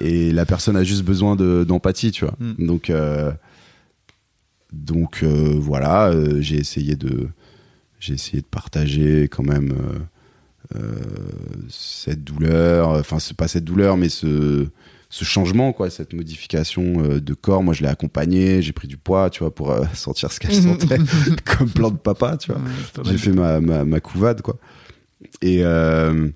[0.01, 2.35] et la personne a juste besoin de- d'empathie, tu vois.
[2.39, 2.67] Mm.
[2.67, 3.31] Donc, euh,
[4.73, 7.29] donc euh, voilà, euh, j'ai essayé de,
[8.01, 9.75] j'ai essayé de partager quand même
[11.69, 14.67] cette douleur, enfin c'est pas cette douleur, mais ce,
[15.11, 17.63] ce changement, quoi, cette modification de corps.
[17.63, 20.99] Moi, je l'ai accompagné, j'ai pris du poids, tu vois, pour sentir ce qu'elle sentait,
[21.45, 22.61] comme plein de papas, tu vois.
[22.61, 24.59] Ouais, J'ai fait ma, ma, ma couvade, quoi.
[25.43, 26.29] Et euh,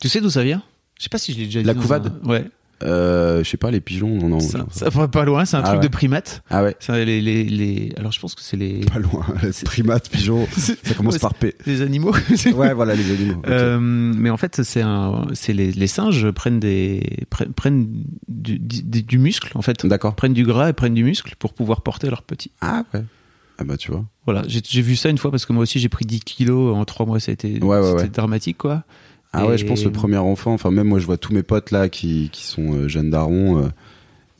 [0.00, 0.62] Tu sais d'où ça vient?
[1.02, 1.66] Je sais pas si je l'ai déjà dit.
[1.66, 2.44] La couvade un- Ouais.
[2.84, 4.38] euh, je sais pas, les pigeons, non, non.
[4.38, 5.88] Ça, ça va pas loin, c'est un Ah truc ouais.
[5.88, 6.44] de primate.
[6.48, 7.92] Ah ouais, C'est les, les, les...
[7.96, 8.84] Alors je pense que c'est les...
[8.84, 9.26] pas loin.
[9.64, 11.56] Primates, pigeons, ça commence Ouais, par P.
[11.66, 12.14] les animaux.
[12.54, 13.42] Ouais, voilà, les animaux.
[13.48, 17.88] Euh, mais en fait, c'est un, c'est les, les singes prennent des prennent, prennent
[18.28, 20.14] du, du, du muscle en fait, D'accord.
[20.14, 22.52] prennent du gras et prennent du muscle pour pouvoir porter leurs petits.
[22.60, 23.02] Ah ouais.
[23.58, 24.04] Ah bah tu vois.
[24.24, 26.74] Voilà, j'ai j'ai vu ça une fois parce que moi aussi j'ai pris 10 kilos
[26.76, 28.08] en 3 mois, ça a été, Ouais, ouais.
[28.08, 28.84] dramatique quoi.
[29.32, 31.70] Ah ouais, je pense le premier enfant, enfin même moi je vois tous mes potes
[31.70, 33.68] là qui, qui sont euh, jeunes darons, euh,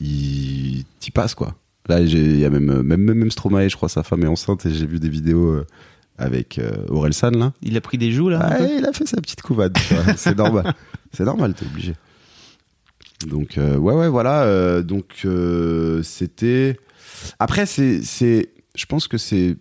[0.01, 1.55] ils t'y passent quoi.
[1.89, 4.67] Là il y a même euh, même même Stromae, je crois sa femme est enceinte
[4.67, 5.67] et j'ai vu des vidéos euh,
[6.19, 7.53] avec euh, Orelsan là.
[7.63, 8.41] Il a pris des joues là.
[8.43, 9.77] Ah, il a fait sa petite couvade,
[10.17, 10.75] c'est normal.
[11.15, 11.95] C'est normal, t'es obligé.
[13.27, 16.79] Donc euh, ouais ouais voilà, euh, donc euh, c'était
[17.39, 19.57] après c'est c'est je pense que c'est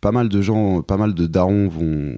[0.00, 2.16] pas mal de gens, pas mal de darons vont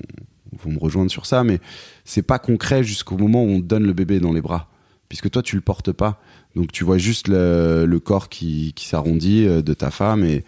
[0.58, 1.60] vont me rejoindre sur ça, mais
[2.04, 4.68] c'est pas concret jusqu'au moment où on te donne le bébé dans les bras,
[5.08, 6.20] puisque toi tu le portes pas,
[6.54, 10.44] donc tu vois juste le, corps qui, s'arrondit euh, de ta femme et,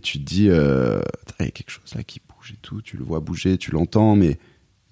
[0.00, 1.00] tu te dis euh,
[1.40, 3.70] il y a quelque chose là qui bouge et tout, tu le vois bouger, tu
[3.70, 4.38] l'entends, mais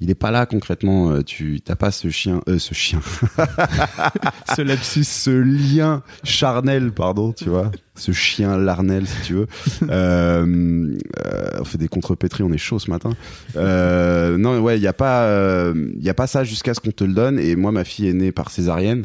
[0.00, 1.10] il est pas là concrètement.
[1.10, 3.00] euh, Tu t'as pas ce chien, euh, ce chien,
[4.56, 5.04] Ce lapsus.
[5.04, 9.46] ce lien charnel, pardon, tu vois, ce chien larnel si tu veux.
[9.90, 13.10] Euh, euh, on fait des contrepétries, on est chaud ce matin.
[13.56, 16.80] Euh, non, ouais, il y a pas, euh, il y a pas ça jusqu'à ce
[16.80, 17.38] qu'on te le donne.
[17.38, 19.04] Et moi, ma fille est née par césarienne.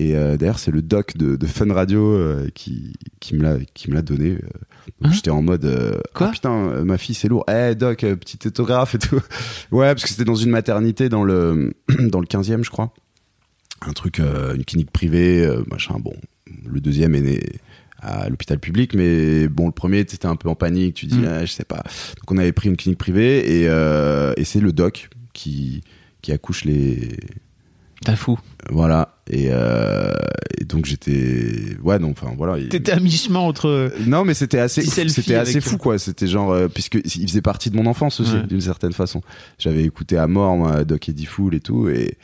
[0.00, 3.56] Et euh, d'ailleurs, c'est le doc de, de Fun Radio euh, qui, qui me l'a
[3.74, 4.30] qui me l'a donné.
[4.30, 4.38] euh.
[5.02, 7.44] Hein j'étais en mode euh, Quoi ah, putain, ma fille c'est lourd.
[7.50, 9.20] Eh doc, euh, petit autographe et tout.
[9.72, 12.94] ouais, parce que c'était dans une maternité dans le dans le 15e, je crois.
[13.82, 15.96] Un truc une clinique privée, machin.
[16.00, 16.14] Bon,
[16.66, 17.40] le deuxième est né
[18.00, 21.24] à l'hôpital public, mais bon, le premier, t'étais un peu en panique, tu dis, Mm.
[21.28, 21.82] ah, je sais pas.
[22.16, 25.82] Donc on avait pris une clinique privée et, euh, et c'est le doc qui,
[26.22, 27.18] qui accouche les,
[28.04, 28.38] T'as fou.
[28.70, 29.14] Voilà.
[29.30, 30.12] Et, euh,
[30.58, 32.58] et donc j'étais, ouais, non, enfin voilà.
[32.58, 33.92] il- T'étais à mi-chemin entre.
[34.06, 35.98] non, mais c'était assez, c'était assez fou, quoi.
[35.98, 38.46] C'était genre, euh, puisque il faisait partie de mon enfance aussi, Ouais.
[38.46, 39.20] d'une certaine façon.
[39.58, 42.16] J'avais écouté à mort, moi, Doc Eddie Fool et tout, et,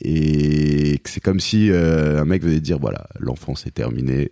[0.00, 4.30] et c'est comme si euh, un mec venait dire, voilà, l'enfance est terminée,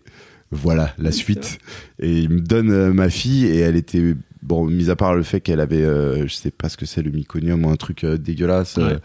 [0.52, 1.58] voilà la suite.
[2.00, 5.22] Et il me donne euh, ma fille, et elle était, bon, mis à part le
[5.24, 8.04] fait qu'elle avait, euh, je sais pas ce que c'est, le myconium ou un truc
[8.04, 8.76] euh, dégueulasse.
[8.76, 8.98] Ouais.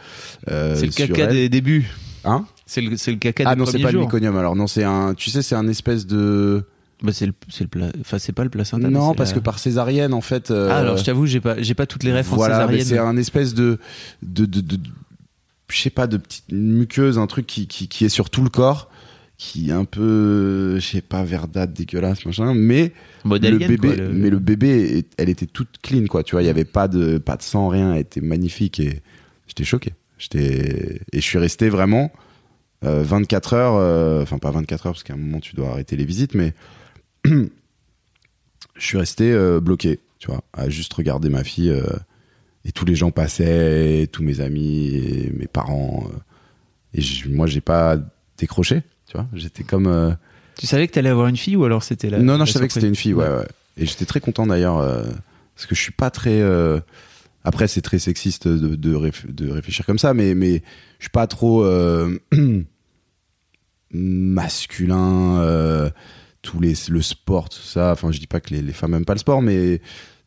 [0.49, 1.33] euh, c'est le caca elle.
[1.33, 1.89] des débuts.
[2.23, 2.45] Hein?
[2.65, 4.07] C'est le, c'est le caca Ah des non, c'est pas le jours.
[4.07, 4.55] myconium alors.
[4.55, 6.63] Non, c'est un, tu sais, c'est un espèce de.
[7.03, 8.89] Bah, c'est le, c'est le Enfin, c'est pas le placenta.
[8.89, 10.49] Non, parce la- que par césarienne, en fait.
[10.49, 12.85] euh, Ah, alors je t'avoue, j'ai pas, j'ai pas toutes les en voilà, mais césarienne.
[12.85, 13.77] c'est un espèce de,
[14.23, 14.79] de, de, de-
[15.69, 18.49] je sais pas, de petite muqueuse, un truc qui, qui, qui est sur tout le
[18.49, 18.89] corps,
[19.37, 22.93] qui est un peu, je sais pas, verdâtre, dégueulasse, machin, mais
[23.25, 26.45] le bébé, quoi, le- mais le bébé, elle était toute clean, quoi, tu vois, il
[26.45, 29.01] y avait pas de, pas de sang, rien, elle était magnifique et
[29.47, 29.93] j'étais choqué.
[30.17, 32.09] J'étais, et je suis resté vraiment,
[32.83, 35.95] euh, 24 heures, euh, enfin pas 24 heures parce qu'à un moment tu dois arrêter
[35.95, 36.53] les visites, mais
[37.25, 37.47] je
[38.77, 41.69] suis resté euh, bloqué, tu vois, à juste regarder ma fille.
[41.69, 41.83] euh,
[42.67, 46.07] et tous les gens passaient, tous mes amis, et mes parents.
[46.95, 47.95] et je- moi, j'ai pas
[48.39, 49.27] décroché, tu vois.
[49.33, 50.15] J'étais comme.
[50.57, 52.17] Tu savais que t'allais avoir une fille ou alors c'était la.
[52.17, 53.45] non, non, la je savais que c'était une fille, ouais, ouais.
[53.77, 55.03] Et j'étais très content d'ailleurs, euh,
[55.55, 56.41] parce que je suis pas très.
[56.41, 56.79] euh,
[57.45, 60.63] Après, c'est très sexiste de, de, réf- de réfléchir comme ça, mais, mais
[60.97, 62.17] je suis pas trop euh,
[63.91, 65.91] masculin, euh,
[66.41, 67.91] tous les, le sport, tout ça.
[67.91, 69.79] Enfin, je dis pas que les, femmes aiment pas le sport, mais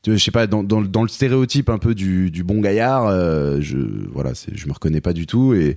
[0.06, 3.78] je sais pas, dans, le stéréotype un peu du, bon gaillard, euh, je,
[4.12, 5.54] voilà, je me reconnais pas du tout.
[5.54, 5.76] Et,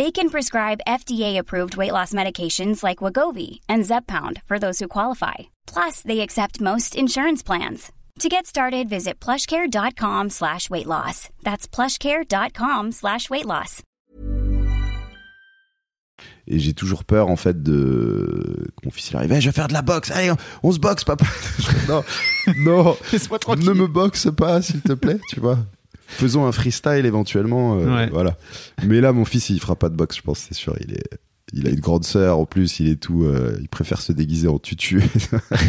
[0.00, 5.34] They can prescribe FDA-approved weight loss medications like Wagovi and Zepbound for those who qualify.
[5.66, 7.92] Plus, they accept most insurance plans.
[8.20, 11.28] To get started, visit plushcare.com slash weight loss.
[11.42, 13.82] That's plushcare.com slash weight loss.
[16.46, 19.52] et j'ai toujours peur en fait de que mon fils il arrive, Eh, je vais
[19.54, 21.26] faire de la boxe, allez, on, on se boxe, papa.
[21.88, 22.02] Non,
[22.56, 23.66] non, Laisse-moi tranquille.
[23.68, 25.58] ne me boxe pas, s'il te plaît, tu vois.
[26.10, 28.08] Faisons un freestyle éventuellement, euh, Ouais.
[28.10, 28.36] voilà.
[28.86, 30.74] Mais là, mon fils, il fera pas de boxe, je pense, c'est sûr.
[30.80, 31.08] Il est,
[31.52, 34.48] il a une grande sœur en plus, il est tout, euh, il préfère se déguiser
[34.48, 35.02] en tutu.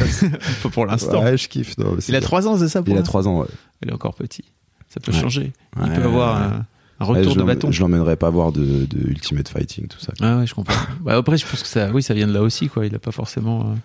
[0.73, 1.23] Pour l'instant.
[1.23, 1.77] ouais, je kiffe.
[1.77, 2.27] non, Il a bien.
[2.27, 3.41] 3 ans, c'est ça pour Il a l'instant 3 ans.
[3.41, 3.47] Ouais.
[3.84, 4.43] Il est encore petit.
[4.89, 5.19] Ça peut Ouais.
[5.19, 5.54] changer.
[5.77, 6.65] Il Ouais, peut avoir un,
[7.06, 7.71] retour de bâton.
[7.71, 10.13] Je l'emmènerai pas voir de, de Ultimate Fighting, tout ça.
[10.21, 10.75] Ah ouais, je comprends.
[11.01, 12.86] bah après, je pense que ça, oui, ça vient de là aussi, quoi.
[12.86, 13.75] Il a pas forcément euh,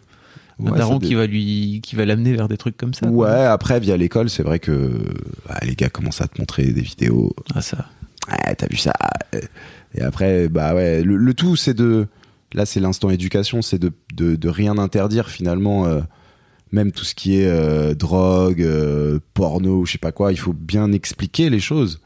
[0.64, 3.06] un Ouais, daron qui va lui, qui va l'amener vers des trucs comme ça.
[3.06, 3.28] quoi.
[3.30, 4.90] Ouais, après, via l'école, c'est vrai que
[5.48, 7.34] ah, les gars commencent à te montrer des vidéos.
[7.54, 7.86] Ah ça.
[8.30, 8.92] Ouais, t'as vu ça
[9.94, 12.06] Et après, bah ouais, le, le tout, c'est de.
[12.54, 15.86] Là, c'est l'instant éducation, c'est de, de, de rien interdire finalement.
[15.86, 16.00] euh,
[16.72, 20.52] même tout ce qui est euh, drogue, euh, porno, je sais pas quoi, il faut
[20.52, 22.00] bien expliquer les choses.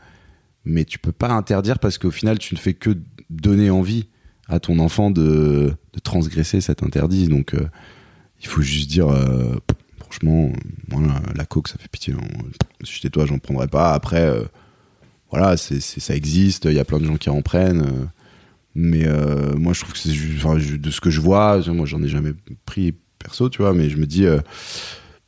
[0.66, 2.90] Mais tu peux pas interdire parce qu'au final, tu ne fais que
[3.30, 4.08] donner envie
[4.48, 7.28] à ton enfant de, de transgresser cet interdit.
[7.28, 7.68] Donc, euh,
[8.40, 9.56] il faut juste dire, euh,
[9.98, 10.50] franchement,
[10.88, 12.14] voilà, la coke, ça fait pitié.
[12.14, 12.44] hein.
[12.82, 13.92] J'étais toi, j'en prendrais pas.
[13.92, 14.44] Après, euh,
[15.30, 16.64] voilà, c'est, ça existe.
[16.64, 17.82] Il y a plein de gens qui en prennent.
[17.82, 18.06] euh,
[18.74, 19.06] mais
[19.56, 20.10] moi, je trouve que c'est
[20.78, 21.60] de ce que je vois.
[21.68, 22.32] Moi, j'en ai jamais
[22.64, 23.74] pris perso, tu vois.
[23.74, 24.24] Mais je me dis,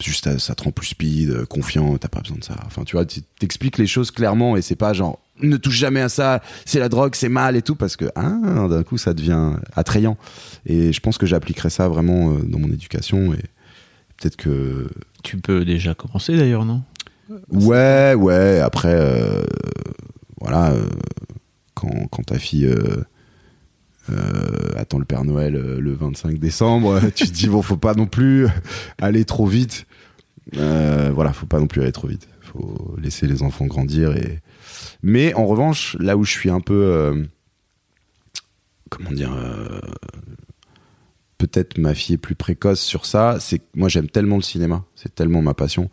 [0.03, 1.97] juste ça, te rend plus speed, confiant.
[1.99, 2.57] T'as pas besoin de ça.
[2.67, 3.05] Enfin, tu vois,
[3.39, 6.43] t'expliques les choses clairement et c'est pas genre ne touche jamais à ça.
[6.65, 10.17] C'est la drogue, c'est mal et tout parce que ah, d'un coup, ça devient attrayant.
[10.67, 13.43] Et je pense que j'appliquerai ça vraiment euh, dans mon éducation et
[14.19, 14.89] peut-être que
[15.23, 16.83] Tu peux déjà commencer d'ailleurs, non?
[17.51, 18.61] Ouais, ouais.
[18.61, 19.43] Après, euh,
[20.41, 20.87] voilà, euh,
[21.75, 23.03] quand, quand ta fille euh,
[24.11, 27.95] euh, attend le Père Noël euh, le 25 décembre, tu te dis bon, faut pas
[27.95, 28.49] non plus
[29.01, 29.87] aller trop vite.
[30.57, 32.29] Euh, voilà, faut pas non plus aller trop vite.
[32.41, 34.41] Faut laisser les enfants grandir et.
[35.03, 37.25] Mais en revanche, là où je suis un peu, euh,
[38.89, 39.81] comment dire, euh,
[41.39, 44.85] peut-être ma fille est plus précoce sur ça, c'est que moi j'aime tellement le cinéma,
[44.95, 45.91] c'est tellement ma passion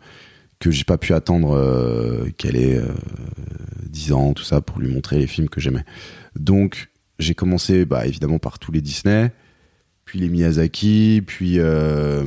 [0.60, 2.92] que j'ai pas pu attendre euh, qu'elle ait euh,
[3.88, 5.84] 10 ans, tout ça, pour lui montrer les films que j'aimais.
[6.36, 9.32] Donc, j'ai commencé bah, évidemment par tous les Disney,
[10.10, 12.24] puis les Miyazaki, puis, euh,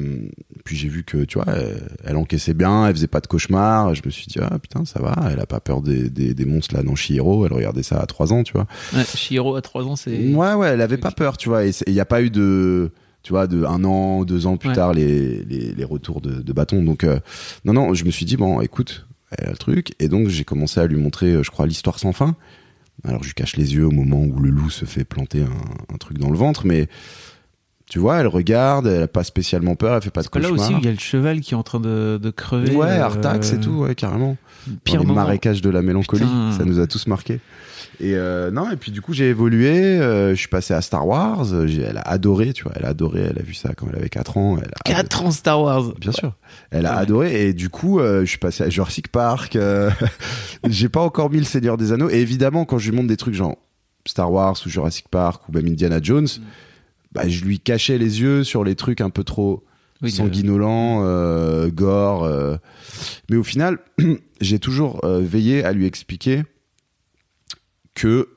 [0.64, 3.94] puis j'ai vu que, tu vois, elle, elle encaissait bien, elle faisait pas de cauchemars.
[3.94, 6.46] Je me suis dit, ah putain, ça va, elle a pas peur des, des, des
[6.46, 8.68] monstres là dans Chihiro, elle regardait ça à 3 ans, tu vois.
[8.96, 10.18] ouais, Chihiro à 3 ans, c'est.
[10.34, 11.66] Ouais, ouais, elle avait pas peur, tu vois.
[11.66, 12.92] Et il n'y a pas eu de,
[13.22, 14.76] tu vois, de un an, deux ans plus Ouais.
[14.76, 16.82] tard, les, les, les retours de, de bâton.
[16.84, 17.20] Donc, euh,
[17.66, 19.92] non, non, je me suis dit, bon, écoute, elle a le truc.
[20.00, 22.38] Et donc, j'ai commencé à lui montrer, euh, je crois, l'histoire sans fin.
[23.04, 25.94] Alors, je lui cache les yeux au moment où le loup se fait planter un,
[25.94, 26.88] un truc dans le ventre, mais
[27.90, 30.50] tu vois, elle regarde, elle a pas spécialement peur, elle fait pas de que là
[30.50, 30.70] cauchemar.
[30.70, 32.76] aussi, il y a le cheval qui est en train de, de crever.
[32.76, 34.38] Ouais, euh, Artax et tout, ouais, carrément.
[34.84, 36.24] Pire dans les marécages de la mélancolie.
[36.24, 36.52] Putain.
[36.58, 37.40] Ça nous a tous marqué.
[38.00, 39.70] Et euh, non, et puis du coup, j'ai évolué.
[40.00, 41.46] euh, je suis passé à Star Wars.
[41.54, 42.72] Elle a adoré, tu vois.
[42.78, 43.28] Elle a adoré.
[43.30, 44.58] Elle a vu ça quand elle avait 4 ans.
[44.58, 45.94] Elle a 4 ans Star Wars.
[46.00, 46.34] Bien sûr.
[46.72, 47.02] Elle a Ouais.
[47.02, 47.48] adoré.
[47.48, 49.58] Et du coup, euh, je suis passé à Jurassic Park.
[50.68, 52.10] j'ai pas encore mis le Seigneur des Anneaux.
[52.10, 53.58] Et évidemment, quand je lui montre des trucs genre
[54.08, 56.42] Star Wars ou Jurassic Park ou même Indiana Jones, Mm.
[57.14, 59.64] Bah, je lui cachais les yeux sur les trucs un peu trop
[60.02, 62.24] Oui, le- sanguinolents, euh, gore.
[62.24, 62.58] euh.
[63.30, 63.80] Mais au final,
[64.42, 66.44] j'ai toujours euh, veillé à lui expliquer
[67.96, 68.30] que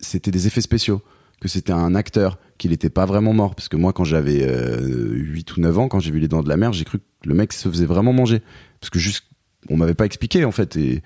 [0.00, 1.02] c'était des effets spéciaux,
[1.40, 3.54] que c'était un acteur, qu'il n'était pas vraiment mort.
[3.54, 4.80] Parce que moi, quand j'avais euh,
[5.14, 7.04] 8 ou 9 ans, quand j'ai vu Les Dents de la Mer, j'ai cru que
[7.28, 8.42] le mec se faisait vraiment manger.
[8.80, 9.24] Parce que juste,
[9.68, 10.76] on m'avait pas expliqué en fait.
[10.76, 11.02] Et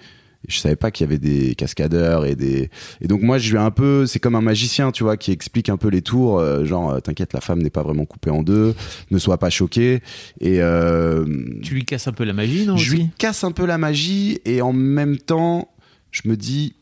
[0.48, 2.70] je savais pas qu'il y avait des cascadeurs et des.
[3.00, 4.06] Et donc moi, je lui ai un peu.
[4.06, 6.38] C'est comme un magicien, tu vois, qui explique un peu les tours.
[6.38, 8.74] euh, genre, euh, t'inquiète, la femme n'est pas vraiment coupée en deux.
[9.10, 10.02] Ne sois pas choqué.
[10.40, 10.60] Et.
[10.60, 11.24] Euh,
[11.62, 14.40] Tu lui casses un peu la magie, non je lui casse un peu la magie
[14.44, 15.68] et en même temps,
[16.10, 16.74] je me dis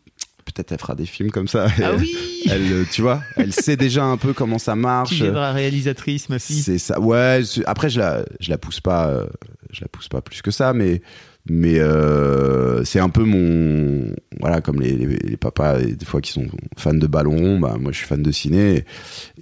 [0.44, 1.68] peut-être elle fera des films comme ça.
[1.82, 2.12] Ah oui
[2.50, 5.18] Elle, euh, tu vois, elle sait déjà un peu comment ça Tu marche.
[5.18, 6.60] deviendras réalisatrice, ma fille.
[6.62, 7.00] C'est ça.
[7.00, 7.40] Ouais.
[7.66, 9.24] Après, je la, je la pousse pas,
[9.70, 11.00] je la pousse pas plus que ça, mais,
[11.48, 16.46] mais euh, c'est un peu mon, voilà, comme les, les, papas des fois qui sont
[16.76, 18.84] fans de ballon bah moi je suis fan de ciné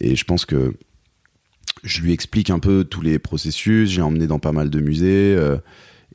[0.01, 0.73] et, et je pense que
[1.83, 3.91] je lui explique un peu tous les processus.
[3.91, 5.35] J'ai emmené dans pas mal de musées.
[5.37, 5.57] euh,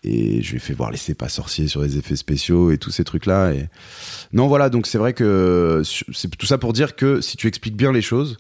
[0.04, 2.78] et je lui ai fait voir les C'est pas sorciers sur les effets spéciaux et
[2.78, 3.70] tous ces trucs là et
[4.34, 5.82] non voilà donc c'est vrai que
[6.14, 8.38] c'est tout ça pour dire que si tu expliques bien les choses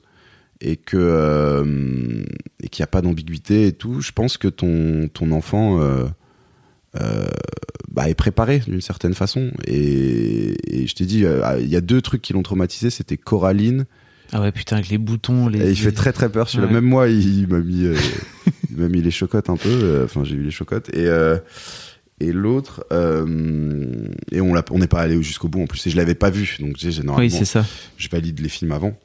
[0.62, 2.24] et que euh,
[2.62, 5.80] et qu'il n'y a pas d'ambiguïté et tout je pense que ton ton enfant
[7.02, 7.26] euh,
[7.92, 11.82] bah, est préparé d'une certaine façon et, et je t'ai dit euh, il y a
[11.82, 13.86] deux trucs qui l'ont traumatisé c'était Coraline
[14.34, 15.48] Ah ouais, putain, avec les boutons.
[15.48, 15.60] Les...
[15.60, 16.68] et il fait très très peur celui-là.
[16.68, 16.74] Ouais.
[16.74, 17.96] Même moi, il, il m'a mis, euh,
[18.72, 19.70] il m'a mis les chocottes un peu.
[19.70, 20.90] euh, Enfin, j'ai eu les chocottes.
[20.94, 21.08] Et
[22.22, 25.86] et l'autre, euh, et on n'est pas allé jusqu'au bout en plus.
[25.86, 27.66] Et je l'avais pas vu, donc j'ai j'ai- Oui, normalement, c'est ça.
[27.98, 28.98] je valide les films avant.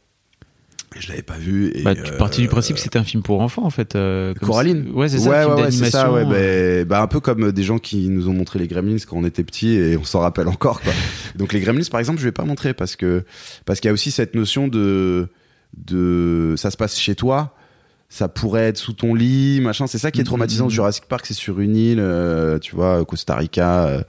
[0.99, 1.71] Je l'avais pas vu.
[1.75, 3.95] Et, Bah, tu partis du euh, principe que c'était un film pour enfants en fait.
[3.95, 5.31] euh, Coraline si- Ouais, c'est ça.
[5.31, 7.63] ouais, un film ouais, ouais, c'est ça, ouais, euh, bah, bah, un peu comme des
[7.63, 10.49] gens qui nous ont montré les Gremlins quand on était petits et on s'en rappelle
[10.49, 10.93] encore, quoi.
[11.37, 13.25] Donc les Gremlins, par exemple, je vais pas montrer parce que
[13.67, 15.29] parce qu'il y a aussi cette notion de
[15.77, 17.55] de ça se passe chez toi,
[18.13, 19.87] ça pourrait être sous ton lit, machin.
[19.87, 20.65] C'est ça qui est traumatisant.
[20.67, 20.71] Mhm.
[20.71, 23.87] Jurassic Park, c'est sur une île, euh, tu vois, Costa Rica.
[23.87, 24.03] euh,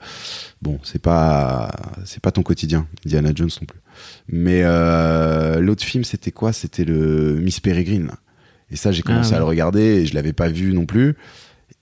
[0.60, 1.70] bon, c'est pas
[2.04, 2.86] c'est pas ton quotidien.
[3.06, 3.80] Indiana Jones non plus.
[4.28, 6.52] Mais euh, l'autre film, c'était quoi?
[6.52, 8.06] C'était le Miss Peregrine.
[8.08, 8.14] là.
[8.70, 11.14] Et ça, j'ai commencé Ah, à le regarder et je l'avais pas vu non plus.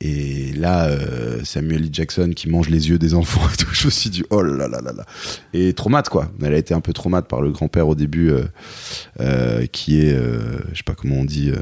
[0.02, 1.88] Et là, euh, Samuel L.
[1.92, 4.66] Jackson qui mange les yeux des enfants et tout, je me suis dit, oh là
[4.66, 5.04] là là là.
[5.54, 6.32] Et traumate, quoi.
[6.42, 8.44] Elle a été un peu traumate par le grand-père au début, euh,
[9.20, 11.52] euh, qui est, euh, je sais pas comment on dit,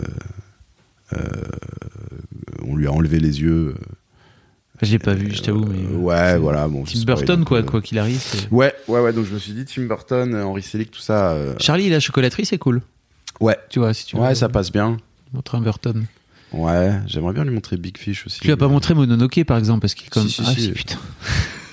[2.66, 3.74] on lui a enlevé les yeux.
[4.80, 5.66] Je l'ai pas vu, je t'avoue.
[5.66, 5.84] Mais...
[5.92, 6.68] Euh, ouais, voilà.
[6.68, 8.22] Bon, Tim Burton, quoi, quoi qu'il arrive.
[8.52, 9.12] Ouais, ouais, ouais.
[9.12, 11.32] Donc je me suis dit, Tim Burton, Henry Selick, tout ça.
[11.32, 12.82] euh, Charlie et la chocolaterie, c'est cool.
[13.40, 13.56] Ouais.
[13.70, 14.96] Tu vois, si tu Ouais, veux ça passe bien.
[15.32, 16.04] montrer un Burton.
[16.52, 18.40] Ouais, j'aimerais bien lui montrer Big Fish aussi.
[18.40, 20.70] Tu l'as pas montré Mononoke par exemple parce qu'il est comme Si, si, ah si.
[20.70, 20.96] putain.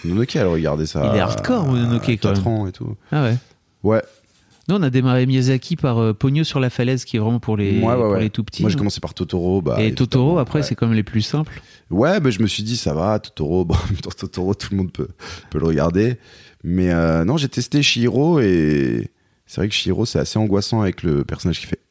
[0.03, 1.11] Mononoke, elle regardait ça.
[1.13, 2.47] Il est hardcore, Mononoke, à quand 4 même.
[2.47, 2.95] ans et tout.
[3.11, 3.37] Ah ouais.
[3.83, 4.01] Ouais.
[4.67, 7.55] Nous on a démarré Miyazaki par euh, Pogno sur la falaise qui est vraiment pour
[7.55, 8.21] les ouais, pour ouais.
[8.21, 8.63] les tout petits.
[8.63, 9.61] Moi, j'ai commencé par Totoro.
[9.61, 10.63] Bah, et Totoro après ouais.
[10.63, 11.61] c'est comme les plus simples.
[11.91, 13.63] Ouais, bah, je me suis dit, ça va, Totoro.
[13.65, 15.09] Bon, en même temps, Totoro, tout le monde peut,
[15.51, 16.17] peut le regarder.
[16.63, 19.11] Mais euh, non, j'ai testé Shihiro et
[19.45, 21.81] c'est vrai que Shihiro, c'est assez angoissant avec le personnage qui fait.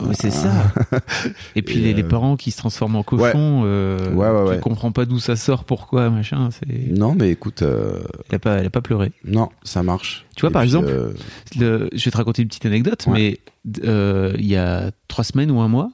[0.00, 0.72] Ouais, c'est ça.
[1.56, 4.44] Et puis Et, les, les euh, parents qui se transforment en cochon, euh, Ouais, ouais,
[4.44, 4.60] qui ouais.
[4.60, 6.48] comprend pas d'où ça sort, pourquoi, machin.
[6.90, 9.12] Non, mais écoute, euh, Elle a pas, elle a pas pleuré.
[9.24, 10.24] non, ça marche.
[10.36, 11.12] Tu vois, Et par exemple, euh,
[11.58, 13.38] Le- je vais te raconter une petite anecdote, mais
[13.84, 15.90] euh, il y a trois semaines ou un mois,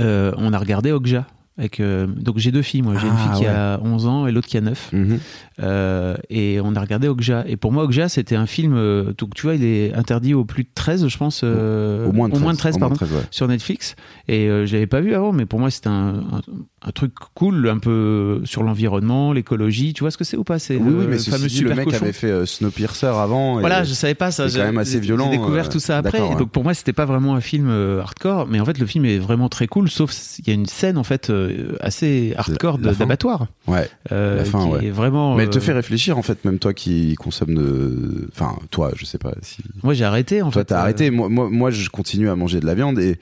[0.00, 1.26] euh, on a regardé Okja.
[1.58, 2.94] Avec, euh, donc j'ai deux filles, moi.
[3.00, 3.52] J'ai une Ah, fille qui ouais.
[3.54, 4.90] a 11 ans et l'autre qui a 9.
[4.92, 5.18] mhm.
[5.60, 7.42] Euh, et on a regardé Okja.
[7.48, 8.74] Et pour moi, Okja, c'était un film.
[8.76, 11.42] euh, donc, tu vois, il est interdit au plus de 13, je pense.
[11.42, 12.76] Au moins de 13.
[12.76, 13.22] au moins pardon, de 13, ouais.
[13.32, 13.96] sur Netflix.
[14.28, 16.40] Et je l'avais pas vu avant, mais pour moi, c'était un, un,
[16.86, 19.94] un truc cool, un peu sur l'environnement, l'écologie.
[19.94, 20.60] Tu vois ce que c'est ou pas?
[20.60, 22.02] C'est Oui, mais le fameux dit, super le mec cochon.
[22.04, 23.58] avait fait Snowpiercer avant.
[23.58, 24.48] et- Voilà, je savais pas ça.
[24.48, 26.18] c'est quand même assez violent, J'ai découvert tout ça après.
[26.24, 26.36] Et.
[26.36, 27.68] Donc pour moi, c'était pas vraiment un film
[28.00, 29.90] hardcore, mais en fait, le film est vraiment très cool.
[29.90, 31.32] Sauf il y a une scène en fait
[31.80, 33.88] assez hardcore d'abattoir, Ouais.
[34.12, 34.84] euh, La fin, qui ouais.
[34.86, 35.34] est vraiment.
[35.36, 38.28] Mais elle te euh, fait réfléchir en fait, même toi qui consomme de.
[38.32, 39.62] Enfin, toi, je sais pas si.
[39.82, 40.66] Moi, j'ai arrêté en Toi, fait.
[40.66, 41.10] t'as euh, arrêté.
[41.10, 43.18] Moi, moi, moi, je continue à manger de la viande et,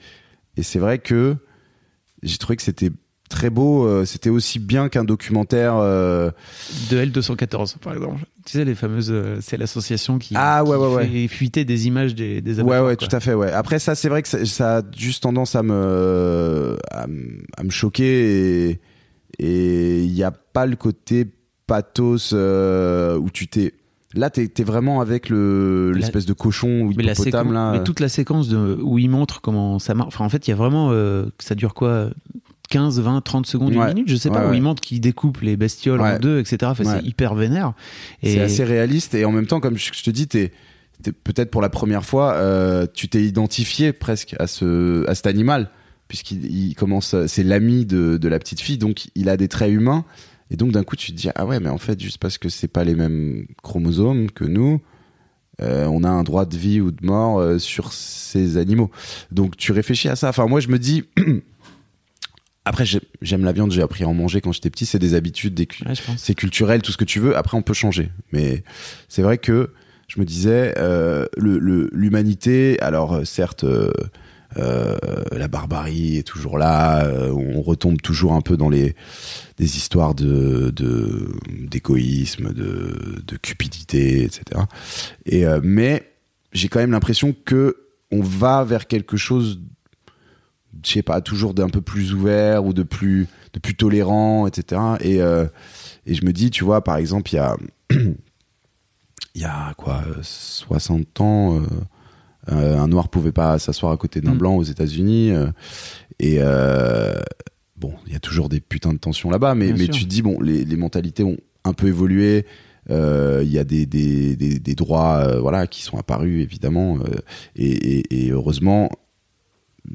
[0.57, 1.35] et c'est vrai que
[2.23, 2.91] j'ai trouvé que c'était
[3.29, 3.85] très beau.
[3.85, 5.75] euh, C'était aussi bien qu'un documentaire.
[5.77, 6.31] euh,
[6.89, 8.21] de L214 par exemple.
[8.45, 11.07] Tu sais les fameuses, euh, c'est l'association qui, Ah, ouais, qui ouais, ouais.
[11.07, 12.85] fait fuiter des images des, des Ouais, abattoirs.
[12.85, 13.07] ouais, quoi.
[13.07, 13.33] tout à fait.
[13.33, 13.51] Ouais.
[13.51, 18.79] Après, ça, c'est vrai que ça, ça a juste tendance à me à, me choquer
[19.39, 21.27] et il y a pas le côté
[21.67, 23.73] pathos euh, où tu t'es.
[24.13, 27.71] Là, t'es es vraiment avec le l'espèce de cochon ou Mais, la hippopotame là.
[27.73, 30.07] mais toute la séquence de, où il montre comment ça marche.
[30.15, 30.89] Enfin, en fait, il y a vraiment.
[30.91, 32.09] euh, ça dure quoi
[32.69, 34.57] 15, 20, 30 secondes, une minute, je sais pas, Ouais, où ouais.
[34.57, 36.57] il montre qu'il découpe les bestioles en deux, etc.
[36.63, 36.83] Enfin.
[36.83, 37.73] C'est hyper vénère.
[38.23, 40.51] Et C'est assez réaliste et en même temps, comme je te dis, t'es
[41.23, 45.69] peut-être pour la première fois, euh, tu t'es identifié presque à ce à cet animal
[46.07, 49.71] puisqu'il il commence, c'est l'ami de, de la petite fille, donc il a des traits
[49.71, 50.05] humains
[50.49, 52.47] et donc d'un coup tu te dis ah ouais mais en fait juste parce que
[52.49, 54.81] c'est pas les mêmes chromosomes que nous.
[55.61, 58.89] euh, on a un droit de vie ou de mort euh, sur ces animaux.
[59.31, 60.29] Donc tu réfléchis à ça.
[60.29, 61.03] Enfin moi je me dis
[62.67, 65.13] après j'ai- j'aime la viande, j'ai appris à en manger quand j'étais petit, c'est des
[65.13, 67.35] habitudes, des cu- Ouais, c'est culturel, tout ce que tu veux.
[67.37, 68.09] Après, on peut changer.
[68.31, 68.63] Mais
[69.09, 69.71] c'est vrai que
[70.07, 73.91] je me disais, euh, le- le- l'humanité, alors euh, certes, euh,
[74.57, 74.95] euh,
[75.33, 77.05] la barbarie est toujours là.
[77.31, 78.95] on retombe toujours un peu dans les
[79.57, 80.71] des histoires de
[81.51, 84.61] d'égoïsme, de, de cupidité, etc.
[85.25, 86.03] Et mais
[86.53, 87.75] j'ai quand même l'impression que
[88.11, 89.59] on va vers quelque chose
[90.85, 94.81] je sais pas, toujours d'un peu plus ouvert ou de plus, de plus tolérant, etc.
[95.01, 95.45] Et, euh,
[96.05, 97.55] et je me dis, tu vois, par exemple, il y a,
[99.35, 101.61] il y a quoi, euh, 60 ans,
[102.51, 104.37] euh, un noir pouvait pas s'asseoir à côté d'un Mm.
[104.37, 105.31] blanc aux États-Unis.
[105.31, 105.47] euh,
[106.19, 106.39] et
[107.77, 109.93] bon, il y a toujours des putains de tensions là-bas, mais, Bien mais sûr.
[109.95, 112.45] tu te dis, bon, les, les mentalités ont un peu évolué.
[112.89, 116.97] euh, Il y a des, des, des, des droits euh, voilà, qui sont apparus, évidemment.
[116.99, 117.17] euh,
[117.55, 117.69] et,
[117.99, 118.89] et- et heureusement,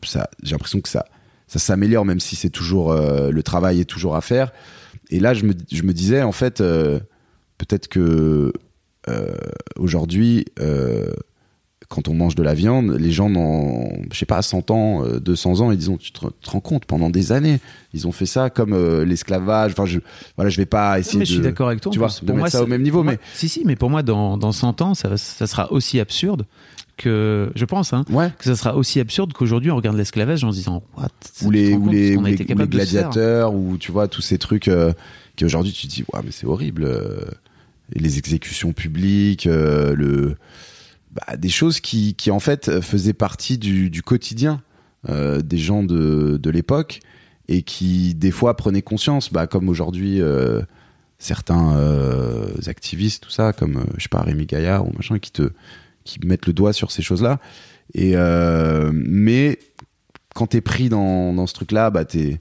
[0.05, 1.07] ça, j'ai l'impression que ça,
[1.47, 4.53] ça s'améliore, même si c'est toujours euh, le travail est toujours à faire.
[5.11, 7.01] Et là, je me, je me disais en fait, euh,
[7.59, 8.53] peut-être que
[9.09, 9.35] euh,
[9.77, 10.47] aujourd'hui,
[11.93, 15.21] quand on mange de la viande, les gens dans, je sais pas, 100 ans, euh,
[15.21, 17.61] 200 ans, ils disent, tu te, te rends compte, pendant des années,
[17.93, 19.73] ils ont fait ça comme euh, l'esclavage.
[19.73, 20.01] Enfin, je,
[20.37, 21.93] voilà, je vais pas essayer je de, suis d'accord avec toi.
[21.93, 24.39] tu vois, de mettre ça au même niveau, mais si, si, mais pour moi, dans,
[24.39, 26.47] dans 100 ans, ça, ça sera aussi absurde
[26.97, 28.31] que je pense, hein, Ouais.
[28.39, 31.09] que ça sera aussi absurde qu'aujourd'hui on regarde l'esclavage en se disant what?
[31.45, 34.93] Ou les, ou les, ou les, gladiateurs, ou tu vois, tous ces trucs euh,
[35.37, 36.85] qui aujourd'hui tu te dis, ouais, mais c'est horrible.
[36.85, 37.25] euh,
[37.95, 40.37] et les exécutions publiques, euh, le,
[41.13, 44.63] bah, des choses qui, qui en fait faisaient partie du, du quotidien
[45.11, 47.01] euh, des gens de, de l'époque
[47.49, 50.21] et qui des fois prenaient conscience, bah, comme aujourd'hui
[51.19, 51.77] certains
[52.67, 55.51] activistes, tout ça, comme je sais pas Rémi Gaillard ou machin, qui te
[56.05, 57.39] qui mettent le doigt sur ces choses-là.
[57.95, 59.59] Et euh, mais
[60.35, 62.41] quand t'es pris dans, dans ce truc-là, bah t'es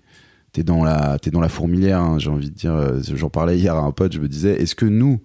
[0.54, 2.00] t'es dans la t'es dans la fourmilière.
[2.00, 2.74] hein, J'ai envie de dire.
[2.74, 4.14] euh, J'en parlais hier à un pote.
[4.14, 5.20] Je me disais, est-ce que nous,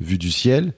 [0.00, 0.72] vu du ciel,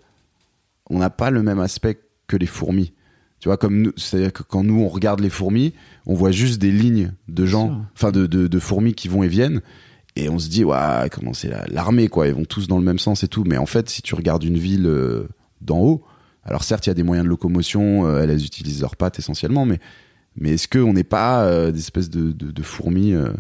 [0.88, 2.92] on n'a pas le même aspect que les fourmis?
[3.38, 5.72] Tu vois, comme nous, c'est-à-dire que quand nous on regarde les fourmis,
[6.04, 9.28] on voit juste des lignes de gens, enfin de, de, de fourmis qui vont et
[9.28, 9.62] viennent.
[10.16, 12.26] Et on se dit, ouais, comment c'est la- l'armée, quoi.
[12.26, 13.44] Ils vont tous dans le même sens et tout.
[13.46, 15.28] Mais en fait, si tu regardes une ville euh,
[15.62, 16.04] d'en haut,
[16.44, 19.66] alors certes, il y a des moyens de locomotion, euh, elles utilisent leurs pattes essentiellement,
[19.66, 19.78] mais,
[20.36, 23.30] mais est-ce qu'on n'est pas euh, des espèces de, de, de fourmis euh,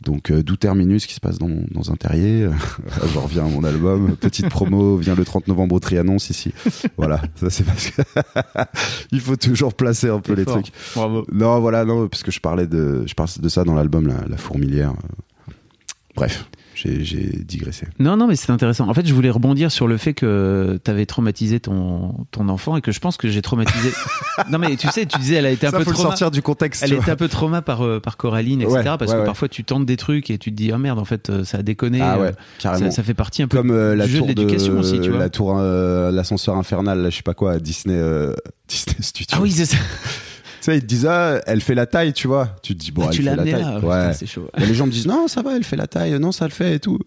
[0.00, 2.48] donc euh, d'où terminus qui se passe dans, dans un terrier?
[3.12, 6.54] Je reviens à mon album petite promo vient le 30 novembre au Triannonce ici
[6.96, 8.00] voilà ça c'est parce que
[9.12, 10.54] il faut toujours placer un peu les fort.
[10.62, 10.72] trucs.
[10.94, 11.26] Bravo.
[11.32, 14.24] non voilà non parce que je parlais de je parle de ça dans l'album la,
[14.26, 14.94] la fourmilière.
[16.16, 16.46] Bref
[16.82, 18.88] j'ai digressé Non, non, mais c'est intéressant.
[18.88, 22.76] En fait, je voulais rebondir sur le fait que tu avais traumatisé ton, ton enfant
[22.76, 23.90] et que je pense que j'ai traumatisé.
[24.50, 26.10] non, mais tu sais, tu disais, elle a été un ça peu faut le trauma.
[26.10, 27.10] sortir du contexte Elle vois.
[27.10, 28.76] un peu trauma par, euh, par Coraline, etc.
[28.76, 29.24] Ouais, parce ouais, que ouais.
[29.26, 31.58] parfois tu tentes des trucs et tu te dis, oh merde, en fait, euh, ça
[31.58, 32.00] a déconné.
[32.00, 34.18] ah euh, ouais carrément ça, ça fait partie un peu comme euh, la du jeu
[34.18, 35.18] tour de l'éducation aussi, tu vois.
[35.18, 38.34] la tour euh, l'ascenseur infernal là, je sais pas quoi à Disney euh,
[38.68, 39.76] Disney Studios Ah oui, c'est ça.
[40.60, 42.92] Tu sais ils te disent ah, elle fait la taille tu vois tu te dis
[42.92, 43.72] bon Ah, elle tu fait l'as la taille là.
[43.78, 44.48] ouais Putain, c'est chaud.
[44.58, 46.52] Et les gens me disent non ça va elle fait la taille non ça le
[46.52, 46.98] fait et tout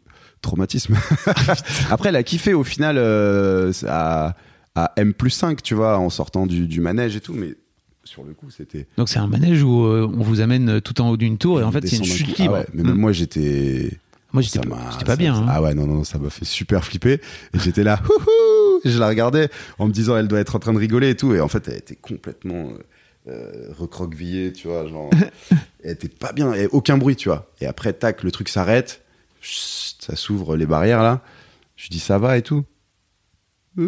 [0.42, 0.96] traumatisme
[1.90, 4.36] après elle a kiffé au final euh, à,
[4.76, 7.56] à M plus 5 tu vois en sortant du, du manège et tout mais
[8.04, 11.10] sur le coup c'était Donc c'est un manège où euh, on vous amène tout en
[11.12, 12.56] haut d'une tour et en fait c'est une chute libre.
[12.56, 13.00] Ah ouais, mais même Mm.
[13.00, 13.92] moi j'étais
[14.34, 15.36] Moi j'étais pas, m'a- j'étais pas ça- bien.
[15.36, 15.46] hein.
[15.48, 17.22] Ah ouais, non, non, ça m'a fait super flipper.
[17.54, 18.02] Et j'étais là,
[18.84, 19.48] je la regardais
[19.80, 21.34] en me disant, elle doit être en train de rigoler et tout.
[21.34, 22.70] Et en fait, elle était complètement
[23.28, 24.88] euh, euh, recroquevillée, tu vois.
[24.88, 25.10] Genre,
[25.84, 27.52] elle était pas bien, et aucun bruit, tu vois.
[27.62, 29.02] Et après, tac, le truc s'arrête.
[29.42, 31.22] Chut, Ça s'ouvre les barrières là.
[31.76, 32.64] Je dis, ça va et tout.
[33.78, 33.84] et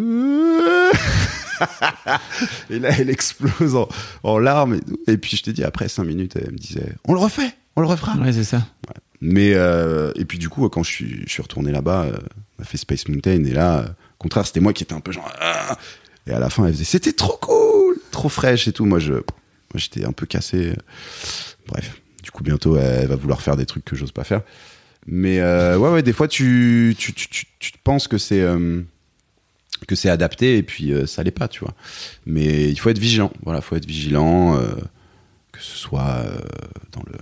[2.78, 3.88] là, elle explose en,
[4.22, 4.74] en larmes.
[4.74, 5.12] Et.
[5.12, 7.80] Et puis, je t'ai dit, après 5 minutes, elle me disait, on le refait, on
[7.80, 8.14] le refera.
[8.16, 8.66] Ouais, c'est ça.
[9.20, 12.18] Mais euh, et puis du coup, quand je suis, je suis retourné là-bas, euh,
[12.58, 15.00] on a fait Space Mountain et là, euh, au contraire, c'était moi qui étais un
[15.00, 15.30] peu genre.
[15.40, 15.76] Ah
[16.26, 17.75] et à la fin, elle faisait c'était trop cool,
[18.16, 18.86] trop fraîche et tout.
[18.86, 20.72] Moi, je, moi, j'étais un peu cassé.
[21.68, 24.42] Bref, du coup, bientôt, elle va vouloir faire des trucs que j'ose pas faire.
[25.06, 28.80] Mais euh, ouais, ouais, des fois, tu, tu, tu, tu, tu penses que c'est euh,
[29.86, 31.74] que c'est adapté et puis euh, ça l'est pas, tu vois.
[32.24, 33.32] Mais il faut être vigilant.
[33.44, 34.58] Voilà, faut être vigilant,
[35.52, 36.24] que ce soit
[36.92, 37.18] dans le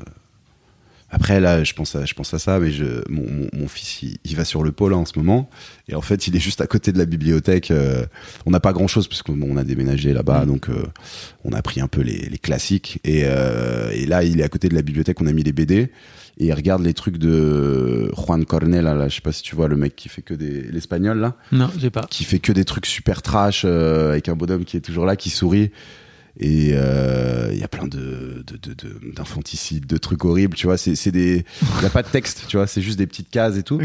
[1.15, 4.03] après là, je pense à, je pense à ça, mais je, mon, mon, mon fils,
[4.03, 5.49] il, il va sur le pôle en ce moment,
[5.89, 7.71] et en fait, il est juste à côté de la bibliothèque.
[7.71, 8.05] euh,
[8.47, 10.83] on n'a pas grand chose parce qu'on on a déménagé là-bas, donc euh,
[11.45, 12.99] on a pris un peu les, les classiques.
[13.05, 15.53] Et, euh, et là, il est à côté de la bibliothèque, on a mis les
[15.53, 15.75] BD,
[16.39, 18.85] et il regarde les trucs de Juan Cornell.
[18.85, 21.37] Là, je sais pas si tu vois le mec qui fait que des l'espagnol là
[21.53, 22.07] Non, j'ai pas.
[22.11, 25.31] qui fait que des trucs super trash avec un bonhomme qui est toujours là, qui
[25.31, 25.71] sourit.
[26.41, 30.67] Et euh, il y a plein de de- de- de- d'infanticides, de, trucs horribles, tu
[30.67, 30.77] vois.
[30.77, 31.45] C'est c'est des,
[31.79, 32.67] il y a pas de texte, tu vois.
[32.67, 33.81] C'est juste des petites cases et tout.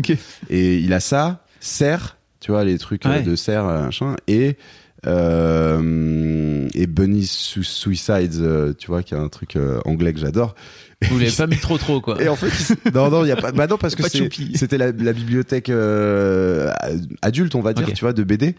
[0.49, 3.21] Et il a ça, serre, tu vois, les trucs euh, Ouais.
[3.21, 4.57] de serre, euh, machin, et
[5.05, 10.55] euh, et Bunny Su- Suicides, tu vois, qui est un truc euh, anglais que j'adore.
[11.09, 12.21] Vous l'avez pas mis trop trop quoi.
[12.21, 12.49] Et en fait,
[12.93, 13.51] non, non, il y a pas.
[13.51, 15.69] Bah non, parce que c'était la, la bibliothèque
[17.21, 18.55] adulte, on va dire, tu vois, de BD.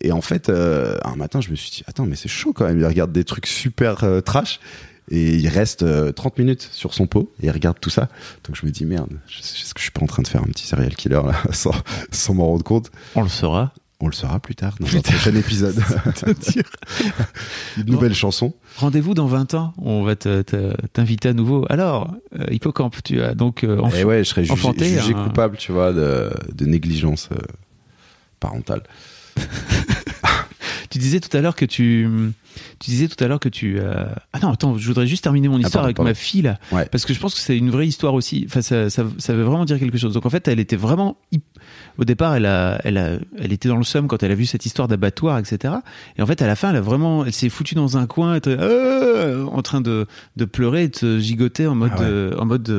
[0.00, 2.66] Et en fait, euh, un matin, je me suis dit, attends, mais c'est chaud quand
[2.66, 2.78] même.
[2.78, 4.60] Il regarde des trucs super euh, trash.
[5.08, 8.08] Et il reste euh, 30 minutes sur son pot et il regarde tout ça.
[8.44, 10.46] Donc je me dis, merde, est-ce que je suis pas en train de faire un
[10.48, 11.70] petit serial killer là, sans,
[12.10, 12.90] sans m'en rendre compte?
[13.14, 13.72] On le saura.
[14.00, 15.76] On le saura plus tard dans un prochain épisode.
[17.78, 18.52] Une nouvelle chanson.
[18.76, 19.74] Rendez-vous dans 20 ans.
[19.78, 21.64] On va te- te- t'inviter à nouveau.
[21.70, 25.14] Alors, euh, Hippocampe, tu as donc euh, enf- Et ouais, je serais jugé, enfanté jugé
[25.14, 27.36] un- coupable, tu vois, de, de négligence euh,
[28.40, 28.82] parentale.
[30.88, 32.08] Tu disais tout à l'heure que tu,
[32.78, 33.76] tu disais tout à l'heure que tu.
[33.78, 36.10] euh, Ah non, attends, je voudrais juste terminer mon histoire pardon, avec pardon.
[36.10, 36.86] ma fille là, Ouais.
[36.90, 38.44] parce que je pense que c'est une vraie histoire aussi.
[38.48, 40.14] Enfin, ça, ça, ça veut vraiment dire quelque chose.
[40.14, 41.18] Donc en fait, elle était vraiment.
[41.98, 44.46] Au départ, elle a, elle a, elle était dans le seum quand elle a vu
[44.46, 45.74] cette histoire d'abattoir, etc.
[46.16, 48.32] Et en fait, à la fin, elle a vraiment, elle s'est foutue dans un coin,
[48.32, 50.06] elle était, euh, en train de,
[50.36, 52.06] de pleurer et de se gigoter en mode, Ah ouais.
[52.06, 52.70] euh, en mode.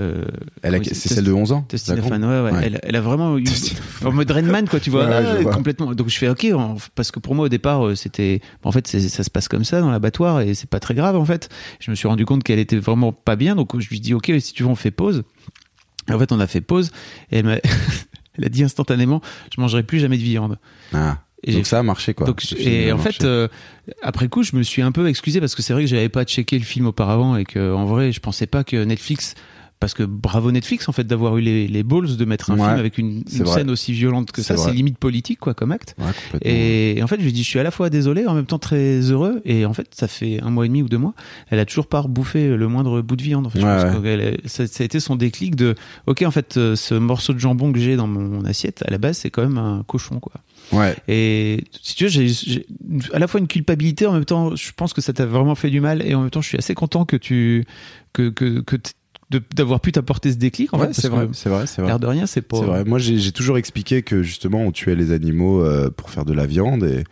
[0.00, 0.24] Euh,
[0.62, 1.66] Elle a- comment il c'est celle de 11 ans
[1.96, 2.50] grande ouais, ouais.
[2.52, 2.60] Ouais.
[2.64, 3.44] Elle, elle a vraiment eu
[4.04, 6.46] en mode Rainman quoi tu vois, Ouais, Ah, complètement donc je fais ok
[6.94, 9.80] parce que pour moi au départ euh, c'était en fait ça se passe comme ça
[9.80, 11.48] dans l'abattoir et c'est pas très grave en fait
[11.80, 14.32] je me suis rendu compte qu'elle était vraiment pas bien donc je lui dis ok
[14.40, 15.24] si tu veux on fait pause
[16.08, 16.90] et en fait on a fait pause
[17.30, 17.56] et elle m'a
[18.38, 19.20] elle a dit instantanément
[19.54, 20.58] je mangerai plus jamais de viande
[20.94, 21.18] Ah.
[21.44, 22.24] Et Donc ça a marché quoi.
[22.28, 23.14] donc, et en marché.
[23.14, 23.48] fait, euh,
[24.00, 26.22] après coup, je me suis un peu excusé parce que c'est vrai que j'avais pas
[26.24, 29.34] checké le film auparavant et que en vrai, je pensais pas que Netflix,
[29.82, 32.68] parce que bravo Netflix en fait d'avoir eu les, les balls de mettre un Ouais,
[32.68, 35.96] film avec une, scène aussi violente que ça, c'est limite politique quoi comme acte.
[35.98, 36.38] Ouais.
[36.42, 38.46] Et, et en fait, je lui dis, je suis à la fois désolé, en même
[38.46, 39.42] temps très heureux.
[39.44, 41.14] Et en fait, ça fait un mois et demi ou deux mois,
[41.50, 43.44] elle a toujours pas rebouffé le moindre bout de viande.
[43.46, 45.74] En fait, Je pense ça, ça a été son déclic de,
[46.06, 48.98] ok, en fait, euh, ce morceau de jambon que j'ai dans mon assiette, à la
[48.98, 50.34] base, c'est quand même un cochon quoi.
[50.70, 50.94] Ouais.
[51.08, 52.66] Et si tu veux, j'ai
[53.12, 55.70] à la fois une culpabilité, en même temps, je pense que ça t'a vraiment fait
[55.70, 57.64] du mal, et en même temps, je suis assez content que tu
[58.12, 58.62] que que,
[59.54, 60.72] d'avoir pu t'apporter ce déclic.
[60.74, 61.90] En Ouais, fait, c'est vrai, c'est vrai, c'est vrai.
[61.90, 62.58] l'air de rien, c'est pas.
[62.58, 62.84] C'est vrai.
[62.84, 66.46] Moi, j'ai toujours expliqué que justement, on tuait les animaux euh, pour faire de la
[66.46, 67.04] viande et,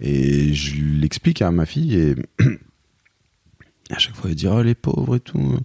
[0.00, 2.14] et je l'explique à ma fille et
[3.90, 5.56] à chaque fois, elle dit oh les pauvres et tout.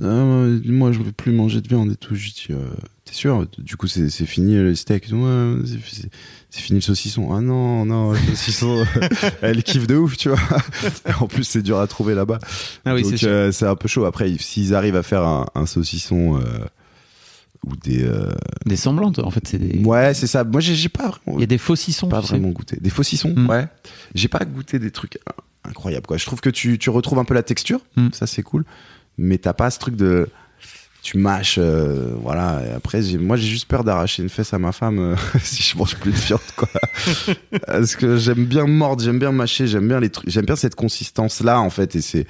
[0.00, 0.24] Ah,
[0.64, 2.14] moi, je veux plus manger de viande et tout.
[2.14, 2.68] Je dis euh,
[3.08, 5.06] t'es sûr Du coup, c'est fini le steak.
[5.12, 5.54] Ouais,
[5.90, 6.10] c'est-
[6.60, 7.32] fini le saucisson.
[7.34, 8.84] Ah non, non, le saucisson,
[9.42, 10.38] elle kiffe de ouf, tu vois.
[11.20, 12.38] en plus, c'est dur à trouver là-bas.
[12.84, 14.04] Ah oui, Donc, euh, c'est un peu chaud.
[14.04, 16.42] Après, s'ils arrivent à faire un, un saucisson euh,
[17.66, 18.04] ou des.
[18.04, 18.32] euh,
[18.66, 19.78] Des semblantes, en fait, c'est des.
[19.84, 20.44] Ouais, c'est ça.
[20.44, 22.08] Moi, j'ai pas vraiment, Il y a des faucissons.
[22.08, 22.34] pas tu sais.
[22.34, 22.76] vraiment goûté.
[22.80, 23.48] Des faucissons, Mm.
[23.48, 23.66] ouais.
[24.14, 25.18] J'ai pas goûté des trucs
[25.64, 26.16] incroyables, quoi.
[26.16, 28.08] Je trouve que tu, tu retrouves un peu la texture, Mm.
[28.12, 28.64] ça c'est cool.
[29.18, 30.28] Mais t'as pas ce truc de.
[31.00, 32.62] Tu mâches, euh, voilà.
[32.66, 35.76] Et après, moi, j'ai juste peur d'arracher une fesse à ma femme euh, si je
[35.78, 36.68] mange plus de viande, quoi.
[37.66, 40.74] Parce que j'aime bien mordre, j'aime bien mâcher, j'aime bien les trucs, j'aime bien cette
[40.74, 41.94] consistance-là, en fait.
[41.96, 42.26] Et c'est,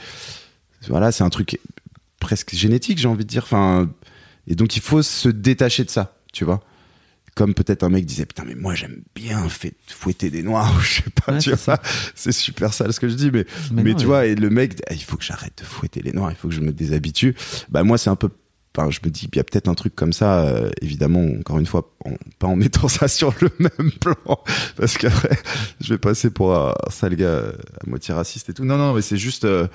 [0.89, 1.59] voilà, c'est un truc
[2.21, 3.43] presque génétique, j'ai envie de dire.
[3.45, 3.89] Enfin,
[4.47, 6.63] et donc, il faut se détacher de ça, tu vois.
[7.35, 10.81] Comme peut-être un mec disait, putain, mais moi, j'aime bien fait- fouetter des noirs, ou
[10.81, 11.79] je sais pas, Ouais, tu vois.
[12.15, 14.51] C'est super sale ce que je dis, mais, Mais mais, non, tu vois, et le
[14.51, 16.73] mec, ah, il faut que j'arrête de fouetter les noirs, il faut que je me
[16.73, 17.35] déshabitue.
[17.71, 18.29] Bah, moi, c'est un peu,
[18.79, 21.59] enfin, je me dis, il y a peut-être un truc comme ça, euh, évidemment, encore
[21.59, 24.15] une fois, en- pas en mettant ça sur le même plan,
[24.77, 25.37] parce qu'après,
[25.81, 27.53] je vais passer pour un sale gars euh,
[27.85, 28.65] à moitié raciste et tout.
[28.65, 29.67] Non, non, mais c'est juste, euh,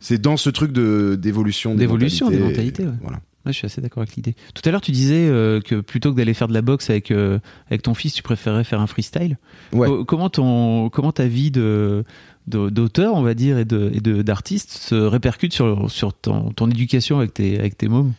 [0.00, 2.98] c'est dans ce truc de, d'évolution, des D'évolution, des mentalités, mentalités, ouais.
[3.02, 3.20] Voilà.
[3.44, 4.36] Ouais, je suis assez d'accord avec l'idée.
[4.54, 7.10] Tout à l'heure, tu disais euh, que plutôt que d'aller faire de la boxe avec
[7.10, 9.36] euh, avec ton fils, tu préférais faire un freestyle.
[9.72, 9.88] Ouais.
[9.88, 12.04] Co- Comment ton comment ta vie de
[12.46, 16.70] d'auteur, on va dire, et de et de d'artiste se répercute sur sur ton, ton
[16.70, 18.12] éducation avec tes avec tes mômes?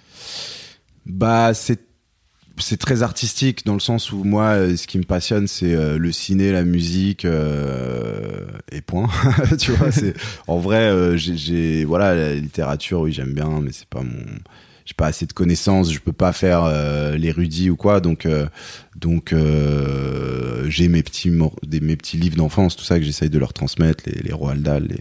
[1.06, 1.80] Bah, c'est
[2.60, 5.98] c'est très artistique dans le sens où moi, euh, ce qui me passionne, c'est euh,
[5.98, 9.10] le ciné, la musique euh, et point.
[9.60, 10.14] tu vois, c'est
[10.48, 14.20] en vrai, j'ai- voilà la littérature, oui, j'aime bien, mais c'est pas mon
[14.86, 18.48] j'ai pas assez de connaissances, je peux pas faire euh, l'érudit ou quoi, donc euh,
[18.98, 19.34] donc
[20.70, 21.32] j'ai mes petits
[21.64, 24.62] des, mes petits livres d'enfance, tout ça que j'essaye de leur transmettre, les, les Roald
[24.64, 25.00] Dahl, les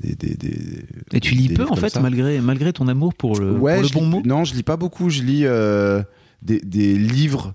[0.00, 2.00] des, des, des- Et tu lis peu en fait ça.
[2.00, 4.22] malgré malgré ton amour pour le, Ouais, pour le je bon lis- mot.
[4.24, 5.10] Non, je lis pas beaucoup.
[5.10, 6.02] Je lis euh,
[6.42, 7.54] des, des livres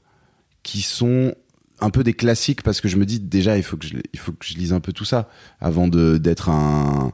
[0.63, 1.33] qui sont
[1.81, 4.19] un peu des classiques parce que je me dis déjà il faut que je, il
[4.19, 5.29] faut que je lise un peu tout ça
[5.59, 7.11] avant d'être un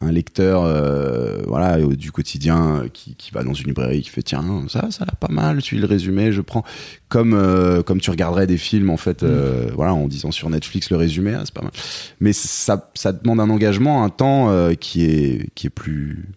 [0.00, 4.22] un lecteur euh, voilà du quotidien euh, qui, qui va dans une librairie qui fait
[4.22, 6.62] tiens ça ça a pas mal tu lis le résumé je prends
[7.08, 10.90] comme euh, comme tu regarderais des films en fait euh, voilà en disant sur Netflix
[10.90, 11.72] le résumé ah, c'est pas mal.
[12.20, 16.28] Mais ça ça demande un engagement un temps qui est qui est plus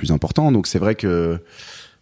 [0.00, 0.50] plus important.
[0.50, 1.38] Donc c'est vrai que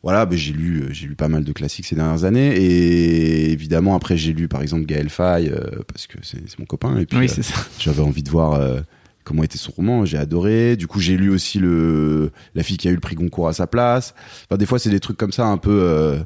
[0.04, 2.56] voilà, ben, j'ai lu, j'ai lu pas mal de classiques ces dernières années.
[2.56, 6.96] Et évidemment après j'ai lu par exemple Gaël Faye euh, parce que c'est mon copain.
[6.98, 7.56] Et puis Oui, euh, c'est ça.
[7.78, 8.80] j'avais envie de voir euh,
[9.28, 10.76] comment était son roman, j'ai adoré.
[10.76, 13.52] Du coup j'ai lu aussi le la fille qui a eu le prix Goncourt à
[13.52, 14.14] sa place.
[14.46, 16.18] Enfin, des fois c'est des trucs comme ça un peu euh,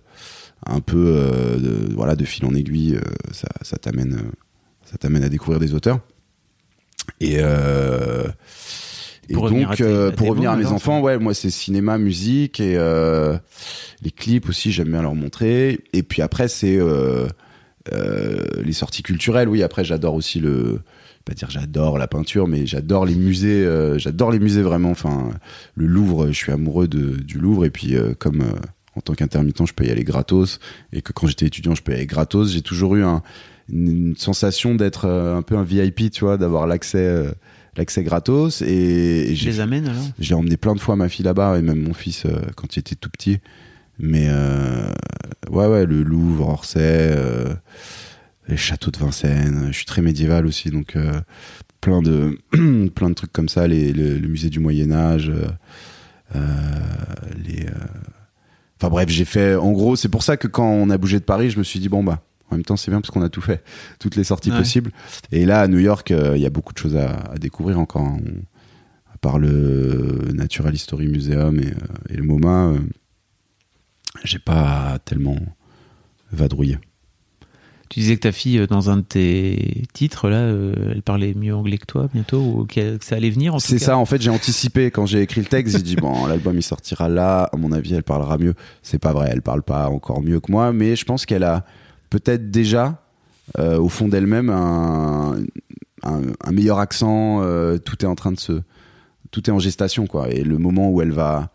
[0.64, 3.00] un peu euh, de, voilà de fil en aiguille, euh,
[3.32, 4.22] ça, ça t'amène
[4.84, 5.98] ça t'amène à découvrir des auteurs
[7.20, 8.28] et euh,
[9.32, 12.76] Pour donc, à pour revenir à mes alors, enfants, ouais, moi c'est cinéma, musique et
[14.02, 15.80] les clips aussi, j'aime bien leur montrer.
[15.92, 16.78] Et puis après c'est
[17.90, 19.48] les sorties culturelles.
[19.48, 20.80] Oui, après j'adore aussi le,
[21.22, 23.64] pas dire j'adore la peinture, mais j'adore les musées.
[23.64, 24.90] euh, j'adore les musées vraiment.
[24.90, 25.30] Enfin,
[25.74, 27.64] le Louvre, je suis amoureux de, du Louvre.
[27.64, 28.52] Et puis euh, comme euh,
[28.96, 30.58] en tant qu'intermittent, je peux y aller gratos,
[30.92, 32.52] et que quand j'étais étudiant, je peux y aller gratos.
[32.52, 33.22] J'ai toujours eu un,
[33.72, 36.98] une, sensation d'être euh, un peu un VIP, tu vois, d'avoir l'accès.
[36.98, 37.30] euh,
[37.74, 38.66] l'accès gratos et,
[39.30, 40.02] et Je les amène alors?
[40.18, 42.80] j'ai emmené plein de fois ma fille là-bas et même mon fils euh, quand il
[42.80, 43.38] était tout petit.
[43.98, 44.84] Mais euh,
[45.50, 47.54] ouais, ouais, le Louvre, Orsay, euh,
[48.48, 49.68] les châteaux de Vincennes.
[49.68, 51.20] Je suis très médiéval aussi, donc euh,
[51.80, 52.38] plein de
[52.94, 53.66] plein de trucs comme ça.
[53.68, 55.46] Les, le, le musée du Moyen Âge, euh,
[56.34, 56.40] euh,
[57.44, 57.66] les.
[58.78, 59.54] Enfin bref, j'ai fait.
[59.54, 61.78] En gros, c'est pour ça que quand on a bougé de Paris, je me suis
[61.80, 62.22] dit bon bah.
[62.50, 63.64] En même temps, c'est bien parce qu'on a tout fait,
[63.98, 64.58] toutes les sorties Ouais.
[64.58, 64.90] possibles.
[65.30, 68.02] Et là, à New York, il y a beaucoup de choses à, à découvrir encore.
[68.02, 68.18] hein.
[68.26, 68.42] On-
[69.14, 71.72] à part le Natural History Museum et,
[72.12, 72.78] et le MoMA, euh,
[74.24, 75.36] j'ai pas tellement
[76.32, 76.78] vadrouillé.
[77.92, 81.34] Tu disais que ta fille, euh, dans un de tes titres, là, euh, elle parlait
[81.34, 84.30] mieux anglais que toi bientôt, ou que ça allait venir C'est ça, en fait, j'ai
[84.30, 85.76] anticipé quand j'ai écrit le texte.
[85.76, 88.54] J'ai dit, bon, l'album il sortira là, à mon avis, elle parlera mieux.
[88.82, 91.66] C'est pas vrai, elle parle pas encore mieux que moi, mais je pense qu'elle a
[92.08, 93.02] peut-être déjà,
[93.58, 95.36] euh, au fond d'elle-même, un,
[96.02, 97.42] un, un meilleur accent.
[97.42, 98.62] euh, tout est en train de se.
[99.32, 100.30] Tout est en gestation, quoi.
[100.30, 101.50] Et le moment où elle va,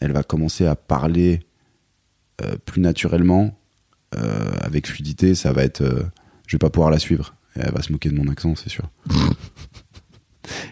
[0.00, 1.40] elle va commencer à parler
[2.66, 3.56] plus naturellement,
[4.62, 5.80] avec fluidité, ça va être.
[5.82, 6.02] euh,
[6.46, 7.34] je vais pas pouvoir la suivre.
[7.56, 8.84] Et elle va se moquer de mon accent, c'est sûr.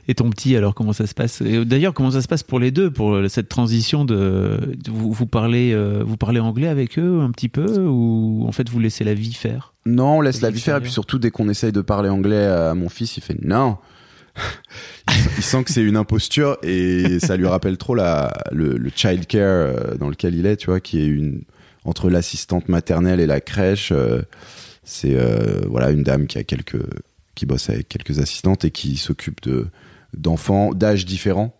[0.06, 1.40] Et ton petit, alors comment ça se passe?
[1.40, 5.26] Et D'ailleurs, comment ça se passe pour les deux, pour cette transition de, vous, vous
[5.26, 9.02] parlez, euh, vous parlez anglais avec eux un petit peu, ou en fait vous laissez
[9.04, 9.72] la vie faire?
[9.86, 10.76] Non, on laisse la vie faire.
[10.76, 13.78] Et puis surtout, dès qu'on essaye de parler anglais à mon fils, il fait non.
[15.08, 18.76] il, sent- il sent que c'est une imposture et ça lui rappelle trop la, le,
[18.76, 21.42] le child care euh, dans lequel il est, tu vois, qui est une
[21.84, 23.92] entre l'assistante maternelle et la crèche.
[23.92, 24.22] euh,
[24.84, 26.82] c'est euh, voilà une dame qui a quelques
[27.34, 29.68] qui bosse avec quelques assistantes et qui s'occupe de
[30.14, 31.56] d'enfants d'âges différents.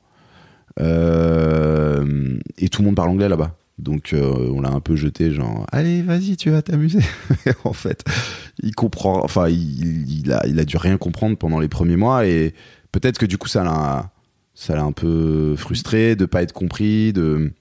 [0.81, 3.57] Euh, et tout le monde parle anglais là-bas.
[3.79, 7.01] Donc euh, on l'a un peu jeté genre allez vas-y tu vas t'amuser.
[7.65, 8.05] en fait
[8.63, 12.27] il comprend enfin il, il a il a dû rien comprendre pendant les premiers mois
[12.27, 12.55] et
[12.93, 14.11] peut-être que du coup ça l'a
[14.55, 17.53] ça l'a un peu frustré de pas être compris de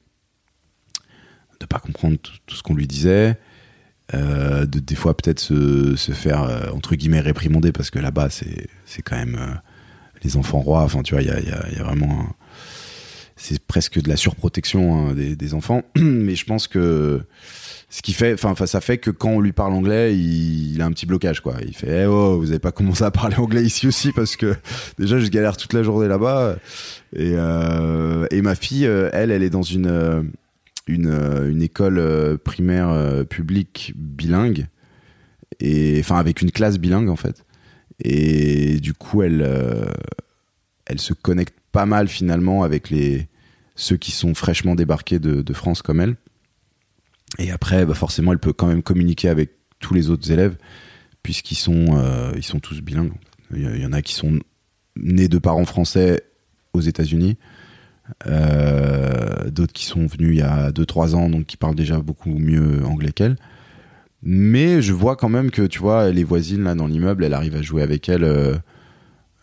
[1.62, 3.38] de pas comprendre tout, ce qu'on lui disait
[4.14, 8.28] euh, de des fois peut-être se, se faire euh, entre guillemets réprimander parce que là-bas
[8.30, 9.53] c'est quand même euh,
[10.24, 10.82] les enfants rois.
[10.82, 12.28] Enfin tu vois il y a, y y a vraiment
[13.38, 15.84] c'est presque de la surprotection hein, des, enfants.
[15.95, 17.22] Mais je pense que
[17.89, 20.91] ce qui fait enfin ça fait que quand on lui parle anglais il, a un
[20.91, 21.55] petit blocage quoi.
[21.66, 24.55] Il fait eh oh vous avez pas commencé à parler anglais ici aussi parce que
[24.99, 26.57] déjà je galère toute la journée là-bas.
[27.16, 30.32] Et et ma fille elle elle est dans une
[30.88, 34.68] une, euh, une école euh, primaire euh, publique bilingue
[35.60, 37.46] et enfin avec une classe bilingue en fait.
[38.04, 39.48] Et du coup elle
[40.86, 43.28] elle se connecte pas mal finalement avec les
[43.76, 46.16] ceux qui sont fraîchement débarqués de, France comme elle.
[47.38, 50.58] Et après bah forcément elle peut quand même communiquer avec tous les autres élèves
[51.22, 52.02] puisqu'ils sont
[52.42, 53.14] sont tous bilingues.
[53.54, 54.40] Il y en a qui sont
[54.96, 56.24] nés de parents français
[56.74, 57.38] aux États-Unis
[58.28, 62.30] euh, d'autres qui sont venus il y a 2-3 ans, donc qui parlent déjà beaucoup
[62.30, 63.38] mieux anglais qu'elle.
[64.24, 67.56] Mais je vois quand même que, tu vois, les voisines là dans l'immeuble, elle arrive
[67.56, 68.24] à jouer avec elle.
[68.24, 68.56] euh,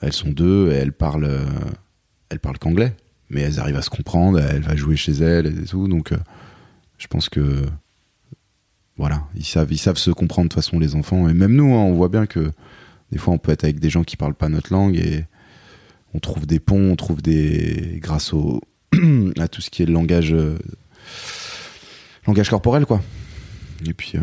[0.01, 1.45] elles sont deux et elles parlent, euh,
[2.29, 2.95] elles parlent qu'anglais.
[3.31, 5.89] Mais elles arrivent à se comprendre, elle va jouer chez elle et tout.
[5.89, 6.15] Donc,
[6.97, 7.67] je pense que,
[8.97, 11.29] voilà, ils savent, ils savent se comprendre de toute façon, les enfants.
[11.29, 12.53] Et même nous, hein, on voit bien que
[13.13, 15.25] des fois, on peut être avec des gens qui parlent pas notre langue et
[16.15, 17.99] on trouve des ponts, on trouve des.
[18.03, 18.61] grâce au.
[19.39, 20.33] à tout ce qui est le langage.
[20.33, 20.59] euh,
[22.27, 23.01] langage corporel, quoi.
[23.87, 24.13] Et puis.
[24.17, 24.21] euh,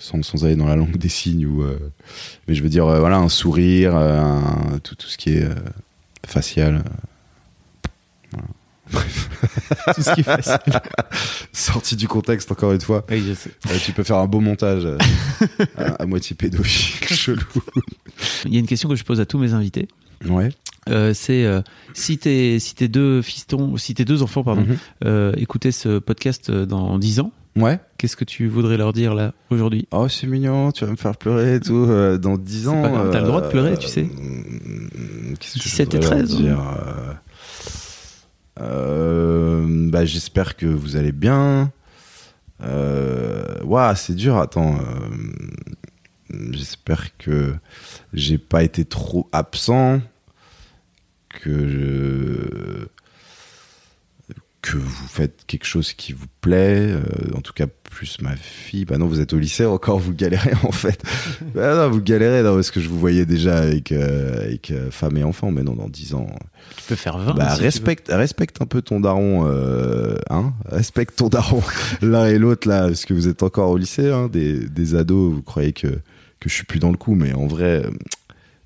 [0.00, 1.62] sans, sans aller dans la langue des signes ou.
[1.62, 1.78] euh,
[2.46, 5.48] mais je veux dire, voilà, un sourire, un- tout, tout ce qui est
[6.26, 6.84] facial.
[8.34, 8.38] euh,
[9.94, 10.58] Tout ce qui est facile.
[11.52, 13.04] Sorti du contexte, encore une fois.
[13.10, 13.50] Oui, je sais.
[13.70, 14.98] Euh, tu peux faire un beau montage euh,
[15.76, 17.42] à, à moitié pédophile, chelou.
[18.44, 19.88] Il y a une question que je pose à tous mes invités.
[20.26, 20.50] Ouais.
[20.88, 21.60] Euh, c'est euh,
[21.92, 24.76] si tes si tes deux fistons, si tes deux enfants pardon, Mhm.
[25.04, 27.78] euh, écoutaient ce podcast dans 10 ans, Ouais.
[27.98, 29.86] qu'est-ce que tu voudrais leur dire là aujourd'hui?
[29.90, 31.86] Oh, c'est mignon, tu vas me faire pleurer et tout.
[32.18, 33.10] dans 10 C'est ans.
[33.12, 34.04] t'as le droit de pleurer, tu sais.
[34.04, 37.12] mm, que je 17 et voudrais leur 13, dire, euh,
[38.60, 41.70] euh, bah, J'espère que vous allez bien.
[43.64, 44.78] Ouah, c'est dur, attends.
[46.30, 47.54] J'espère que
[48.12, 50.00] j'ai pas été trop absent.
[51.28, 52.88] Que je
[54.60, 57.02] que vous faites quelque chose qui vous plaît, euh,
[57.34, 58.84] en tout cas plus ma fille.
[58.84, 61.02] Bah non, vous êtes au lycée encore, vous galérez en fait.
[61.54, 64.90] bah non, vous galérez non, parce que je vous voyais déjà avec, euh, avec euh,
[64.90, 66.26] femme et enfant, mais non, dans 10 ans.
[66.76, 67.34] Tu peux faire 20.
[67.34, 69.46] Bah si respecte, respecte un peu ton daron,
[70.28, 70.52] hein.
[70.66, 71.62] Respecte ton daron
[72.02, 75.32] l'un et l'autre là, parce que vous êtes encore au lycée, hein, des, des ados.
[75.32, 75.88] Vous croyez que
[76.40, 77.90] que je suis plus dans le coup, mais en vrai, euh,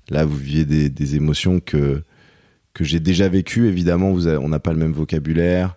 [0.09, 2.03] là vous viviez des, émotions que
[2.73, 3.67] que j'ai déjà vécues.
[3.67, 5.75] Évidemment, on n'a pas le même vocabulaire.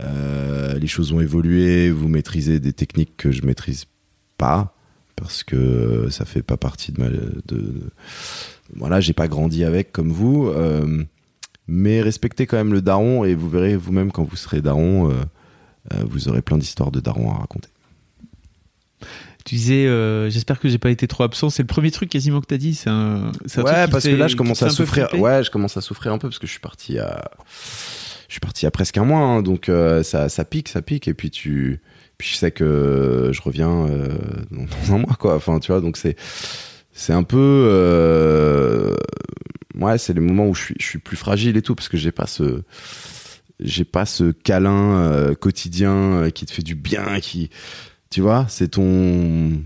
[0.00, 1.90] Euh, les choses ont évolué.
[1.90, 3.84] Vous maîtrisez des techniques que je maîtrise
[4.38, 4.74] pas
[5.14, 7.90] parce que ça fait pas partie de ma de, de-
[8.74, 11.04] voilà j'ai pas grandi avec comme vous euh,
[11.68, 15.12] mais respectez quand même le daron et vous verrez vous-même quand vous serez daron
[16.06, 17.68] vous aurez plein d'histoires de darons à raconter.
[19.44, 21.50] Tu disais, euh, j'espère que j'ai pas été trop absent.
[21.50, 22.74] C'est le premier truc quasiment que t'as dit.
[22.74, 25.08] C'est un, un Ouais, parce que là, je commence à souffrir.
[25.14, 27.30] Ouais, je commence à souffrir un peu parce que je suis parti à,
[28.28, 31.08] je suis parti à presque un mois, hein, donc euh, ça, ça pique, ça pique,
[31.08, 31.80] et puis tu,
[32.18, 34.08] puis je sais que je reviens euh,
[34.50, 35.34] dans, un mois, quoi.
[35.34, 36.16] Enfin, tu vois, donc c'est,
[36.92, 38.94] c'est un peu,
[39.74, 41.96] ouais, c'est les moments où je suis, je suis plus fragile et tout parce que
[41.96, 42.62] j'ai pas ce,
[43.64, 47.50] j'ai pas ce câlin euh, quotidien euh, qui te fait du bien, qui,
[48.12, 49.62] tu vois, c'est ton,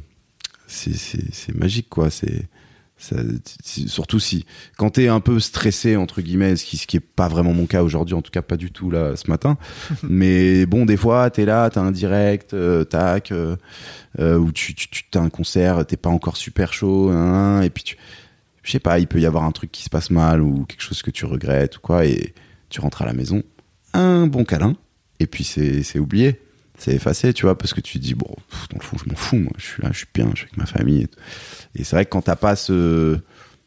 [0.68, 2.10] c'est, magique, quoi.
[2.10, 2.48] C'est,
[2.96, 3.16] ça,
[3.64, 4.46] surtout si
[4.78, 7.66] quand t'es un peu stressé entre guillemets, ce qui, ce qui est pas vraiment mon
[7.66, 9.58] cas aujourd'hui, en tout cas pas du tout là ce matin.
[10.02, 13.56] Mais bon, des fois t'es là, t'as un direct, euh, tac, euh,
[14.18, 17.82] euh, où tu, tu, t'as un concert, t'es pas encore super chaud, hein, et puis
[17.82, 17.98] tu,
[18.62, 20.82] je sais pas, il peut y avoir un truc qui se passe mal ou quelque
[20.82, 22.32] chose que tu regrettes ou quoi, et
[22.70, 23.42] tu rentres à la maison,
[23.92, 24.74] un bon câlin,
[25.20, 26.40] et puis c'est oublié.
[26.78, 29.08] C'est effacé, tu vois, parce que tu te dis, bon, pff, dans le fond, je
[29.08, 31.06] m'en fous, moi, je suis là, je suis bien, je suis avec ma famille.
[31.74, 33.18] Et, c'est vrai que quand t'as pas ce,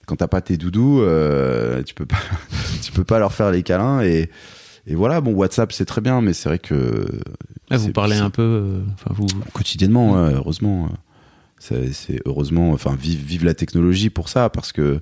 [0.05, 2.19] quand t'as pas tes doudous, euh, tu peux pas,
[2.83, 4.29] tu peux pas leur faire les câlins et,
[4.87, 5.21] et voilà.
[5.21, 7.05] Bon, WhatsApp c'est très bien, mais c'est vrai que
[7.71, 8.41] vous parlez un peu.
[8.41, 9.27] euh, Enfin, vous.
[9.53, 10.89] quotidiennement, ouais, heureusement.
[11.71, 15.01] euh, C'est heureusement, enfin, vive, vive la technologie pour ça, parce que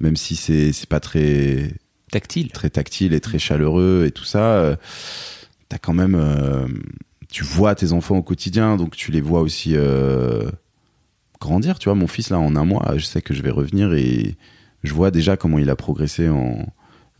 [0.00, 1.72] même si c'est c'est pas très
[2.12, 2.50] Tactile.
[2.52, 4.76] très tactile et très chaleureux et tout ça, euh,
[5.68, 6.66] t'as quand même, euh,
[7.28, 10.50] tu vois tes enfants au quotidien, donc tu les vois aussi euh,
[11.40, 11.78] grandir.
[11.78, 14.36] Tu vois, mon fils là, en un mois, je sais que je vais revenir et
[14.82, 16.66] je vois déjà comment il a progressé en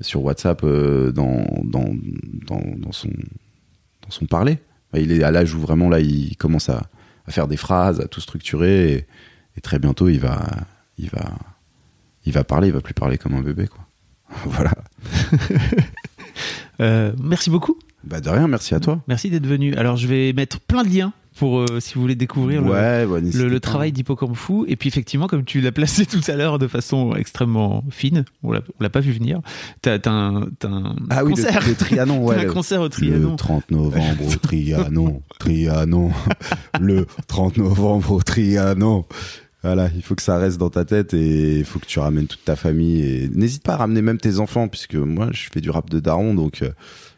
[0.00, 1.88] sur WhatsApp euh, dans, dans,
[2.46, 4.58] dans, son dans son parler.
[4.94, 6.82] Il est à l'âge où vraiment là, il commence à,
[7.26, 9.06] à faire des phrases, à tout structurer et,
[9.56, 10.46] et très bientôt il va
[10.98, 11.34] il va
[12.24, 13.86] il va parler, il va plus parler comme un bébé quoi.
[14.44, 14.72] voilà.
[16.78, 17.78] Euh, merci beaucoup.
[18.06, 19.00] Bah de rien, merci à toi.
[19.08, 19.74] Merci d'être venu.
[19.74, 23.60] Alors, je vais mettre plein de liens pour euh, si vous voulez découvrir le- ouais,
[23.60, 24.64] travail d'Hippocampe Fou.
[24.68, 28.52] Et puis effectivement, comme tu l'as placé tout à l'heure de façon extrêmement fine, on
[28.52, 29.40] l'a pas vu venir.
[29.82, 30.48] T'as t'as un,
[31.10, 31.66] Ah concert.
[31.66, 32.46] le Trianon, ouais.
[32.46, 33.32] Un concert au Trianon.
[33.32, 36.10] Le 30 novembre au Trianon, Trianon.
[36.80, 39.04] le 30 novembre au Trianon.
[39.62, 42.28] Voilà, il faut que ça reste dans ta tête et il faut que tu ramènes
[42.28, 43.00] toute ta famille.
[43.02, 45.98] Et n'hésite pas à ramener même tes enfants, puisque moi, je fais du rap de
[45.98, 46.70] daron, donc euh,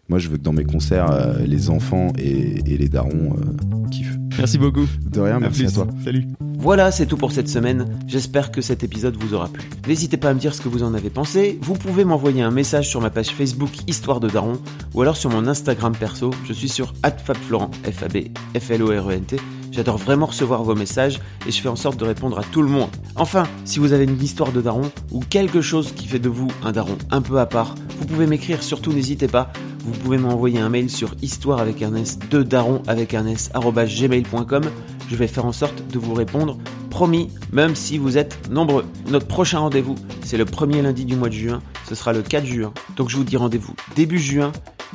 [0.08, 3.88] moi, je veux que dans mes concerts, euh, les enfants et, et les darons euh,
[3.90, 4.16] kiffent.
[4.38, 4.86] Merci beaucoup.
[5.04, 5.86] De rien, merci à, toi.
[6.04, 6.26] Salut.
[6.56, 7.98] Voilà, c'est tout pour cette semaine.
[8.06, 9.68] J'espère que cet épisode vous aura plu.
[9.86, 11.58] N'hésitez pas à me dire ce que vous en avez pensé.
[11.60, 14.58] Vous pouvez m'envoyer un message sur ma page Facebook Histoire de Daron
[14.94, 16.30] ou alors sur mon Instagram perso.
[16.46, 18.28] Je suis sur @fabflorent, F A B
[18.58, 19.36] F L O R E N T.
[19.78, 22.68] J'adore vraiment recevoir vos messages et je fais en sorte de répondre à tout le
[22.68, 22.90] monde.
[23.14, 26.48] Enfin, si vous avez une histoire de daron ou quelque chose qui fait de vous
[26.64, 29.52] un daron un peu à part, vous pouvez m'écrire, surtout n'hésitez pas.
[29.84, 34.64] Vous pouvez m'envoyer un mail sur histoire avec s de daron avec un s gmail.com.
[35.08, 36.58] Je vais faire en sorte de vous répondre,
[36.90, 38.84] promis, même si vous êtes nombreux.
[39.08, 42.44] Notre prochain rendez-vous, c'est le premier lundi du mois de juin, ce sera le 4
[42.44, 42.72] juin.
[42.96, 44.50] Donc je vous dis rendez-vous début juin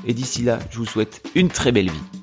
[0.05, 2.22] et d'ici là, je vous souhaite une très belle vie.